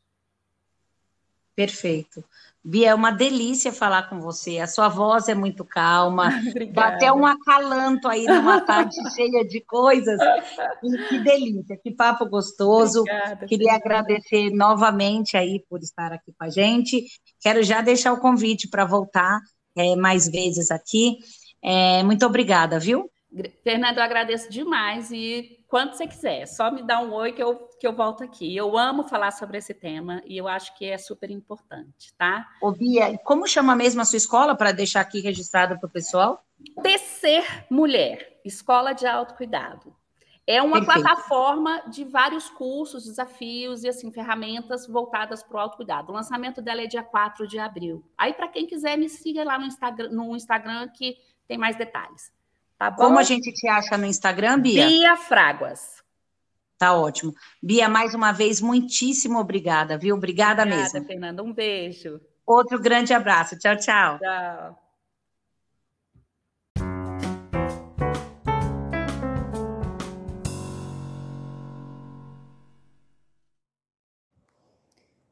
Perfeito. 1.55 2.23
Bia, 2.63 2.89
é 2.89 2.95
uma 2.95 3.11
delícia 3.11 3.71
falar 3.71 4.09
com 4.09 4.19
você. 4.19 4.57
A 4.57 4.65
sua 4.65 4.89
voz 4.89 5.29
é 5.29 5.35
muito 5.35 5.63
calma. 5.63 6.29
Dá 6.73 6.87
até 6.87 7.13
um 7.13 7.23
acalanto 7.23 8.07
aí 8.07 8.25
numa 8.25 8.61
tarde 8.61 8.95
cheia 9.13 9.45
de 9.45 9.61
coisas. 9.61 10.19
Que 11.07 11.19
delícia, 11.19 11.77
que 11.77 11.91
papo 11.91 12.25
gostoso. 12.27 13.01
Obrigada, 13.01 13.45
Queria 13.45 13.73
agradecer 13.73 14.49
novamente 14.49 15.37
aí 15.37 15.63
por 15.69 15.81
estar 15.81 16.11
aqui 16.11 16.33
com 16.35 16.45
a 16.45 16.49
gente. 16.49 17.05
Quero 17.39 17.61
já 17.61 17.81
deixar 17.81 18.11
o 18.11 18.19
convite 18.19 18.67
para 18.67 18.85
voltar 18.85 19.39
é, 19.77 19.95
mais 19.95 20.27
vezes 20.27 20.71
aqui. 20.71 21.19
É, 21.61 22.01
muito 22.01 22.25
obrigada, 22.25 22.79
viu? 22.79 23.07
Fernando, 23.63 23.97
eu 23.97 24.03
agradeço 24.03 24.49
demais 24.49 25.11
e 25.11 25.63
quando 25.67 25.93
você 25.93 26.07
quiser, 26.07 26.47
só 26.47 26.71
me 26.71 26.81
dá 26.81 26.99
um 26.99 27.13
oi 27.13 27.31
que 27.31 27.41
eu, 27.41 27.55
que 27.79 27.85
eu 27.85 27.93
volto 27.93 28.23
aqui. 28.23 28.55
Eu 28.55 28.75
amo 28.75 29.03
falar 29.03 29.31
sobre 29.31 29.59
esse 29.59 29.73
tema 29.73 30.21
e 30.25 30.35
eu 30.35 30.47
acho 30.47 30.75
que 30.75 30.85
é 30.85 30.97
super 30.97 31.29
importante, 31.29 32.11
tá? 32.17 32.49
Ô, 32.59 32.71
Bia, 32.71 33.17
como 33.19 33.47
chama 33.47 33.75
mesmo 33.75 34.01
a 34.01 34.05
sua 34.05 34.17
escola 34.17 34.55
para 34.55 34.71
deixar 34.71 35.01
aqui 35.01 35.19
registrado 35.19 35.77
para 35.77 35.87
o 35.87 35.91
pessoal? 35.91 36.43
Tecer 36.81 37.65
Mulher, 37.69 38.39
Escola 38.43 38.93
de 38.93 39.05
Autocuidado. 39.05 39.95
É 40.47 40.63
uma 40.63 40.83
Perfeito. 40.83 41.01
plataforma 41.03 41.83
de 41.91 42.03
vários 42.03 42.49
cursos, 42.49 43.05
desafios 43.05 43.83
e 43.83 43.87
assim 43.87 44.11
ferramentas 44.11 44.87
voltadas 44.87 45.43
para 45.43 45.57
o 45.57 45.59
autocuidado. 45.59 46.11
O 46.11 46.15
lançamento 46.15 46.59
dela 46.59 46.81
é 46.81 46.87
dia 46.87 47.03
4 47.03 47.47
de 47.47 47.59
abril. 47.59 48.03
Aí, 48.17 48.33
para 48.33 48.47
quem 48.47 48.65
quiser, 48.65 48.97
me 48.97 49.07
siga 49.07 49.43
lá 49.43 49.59
no 49.59 49.65
Instagram, 49.65 50.09
no 50.09 50.35
Instagram 50.35 50.87
que 50.87 51.17
tem 51.47 51.55
mais 51.55 51.75
detalhes. 51.75 52.31
Tá 52.79 52.89
bom? 52.89 53.03
Como 53.03 53.19
a 53.19 53.23
gente 53.23 53.51
te 53.51 53.67
acha 53.67 53.97
no 53.97 54.05
Instagram, 54.05 54.61
Bia? 54.61 54.87
Bia 54.87 55.17
Fráguas. 55.17 56.01
Tá 56.77 56.93
ótimo. 56.93 57.33
Bia, 57.61 57.89
mais 57.89 58.15
uma 58.15 58.31
vez, 58.31 58.61
muitíssimo 58.61 59.37
obrigada, 59.37 59.97
viu? 59.97 60.15
Obrigada, 60.15 60.61
obrigada 60.61 60.81
mesmo. 60.83 60.99
Obrigada, 60.99 61.07
Fernanda. 61.07 61.43
Um 61.43 61.51
beijo. 61.51 62.21
Outro 62.45 62.79
grande 62.79 63.13
abraço. 63.13 63.59
Tchau, 63.59 63.75
tchau. 63.75 64.17
Tchau. 64.17 64.79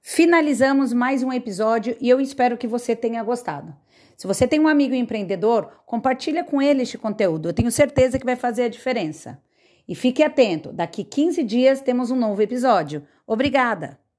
Finalizamos 0.01 0.91
mais 0.91 1.23
um 1.23 1.31
episódio 1.31 1.95
e 2.01 2.09
eu 2.09 2.19
espero 2.19 2.57
que 2.57 2.67
você 2.67 2.93
tenha 2.93 3.23
gostado. 3.23 3.73
Se 4.17 4.25
você 4.25 4.47
tem 4.47 4.59
um 4.59 4.67
amigo 4.67 4.95
empreendedor, 4.95 5.83
compartilha 5.85 6.43
com 6.43 6.59
ele 6.59 6.81
este 6.81 6.97
conteúdo. 6.97 7.49
Eu 7.49 7.53
tenho 7.53 7.71
certeza 7.71 8.17
que 8.17 8.25
vai 8.25 8.35
fazer 8.35 8.63
a 8.63 8.69
diferença. 8.69 9.39
E 9.87 9.93
fique 9.93 10.23
atento, 10.23 10.73
daqui 10.73 11.03
15 11.03 11.43
dias 11.43 11.81
temos 11.81 12.09
um 12.09 12.15
novo 12.15 12.41
episódio. 12.41 13.03
Obrigada! 13.27 13.99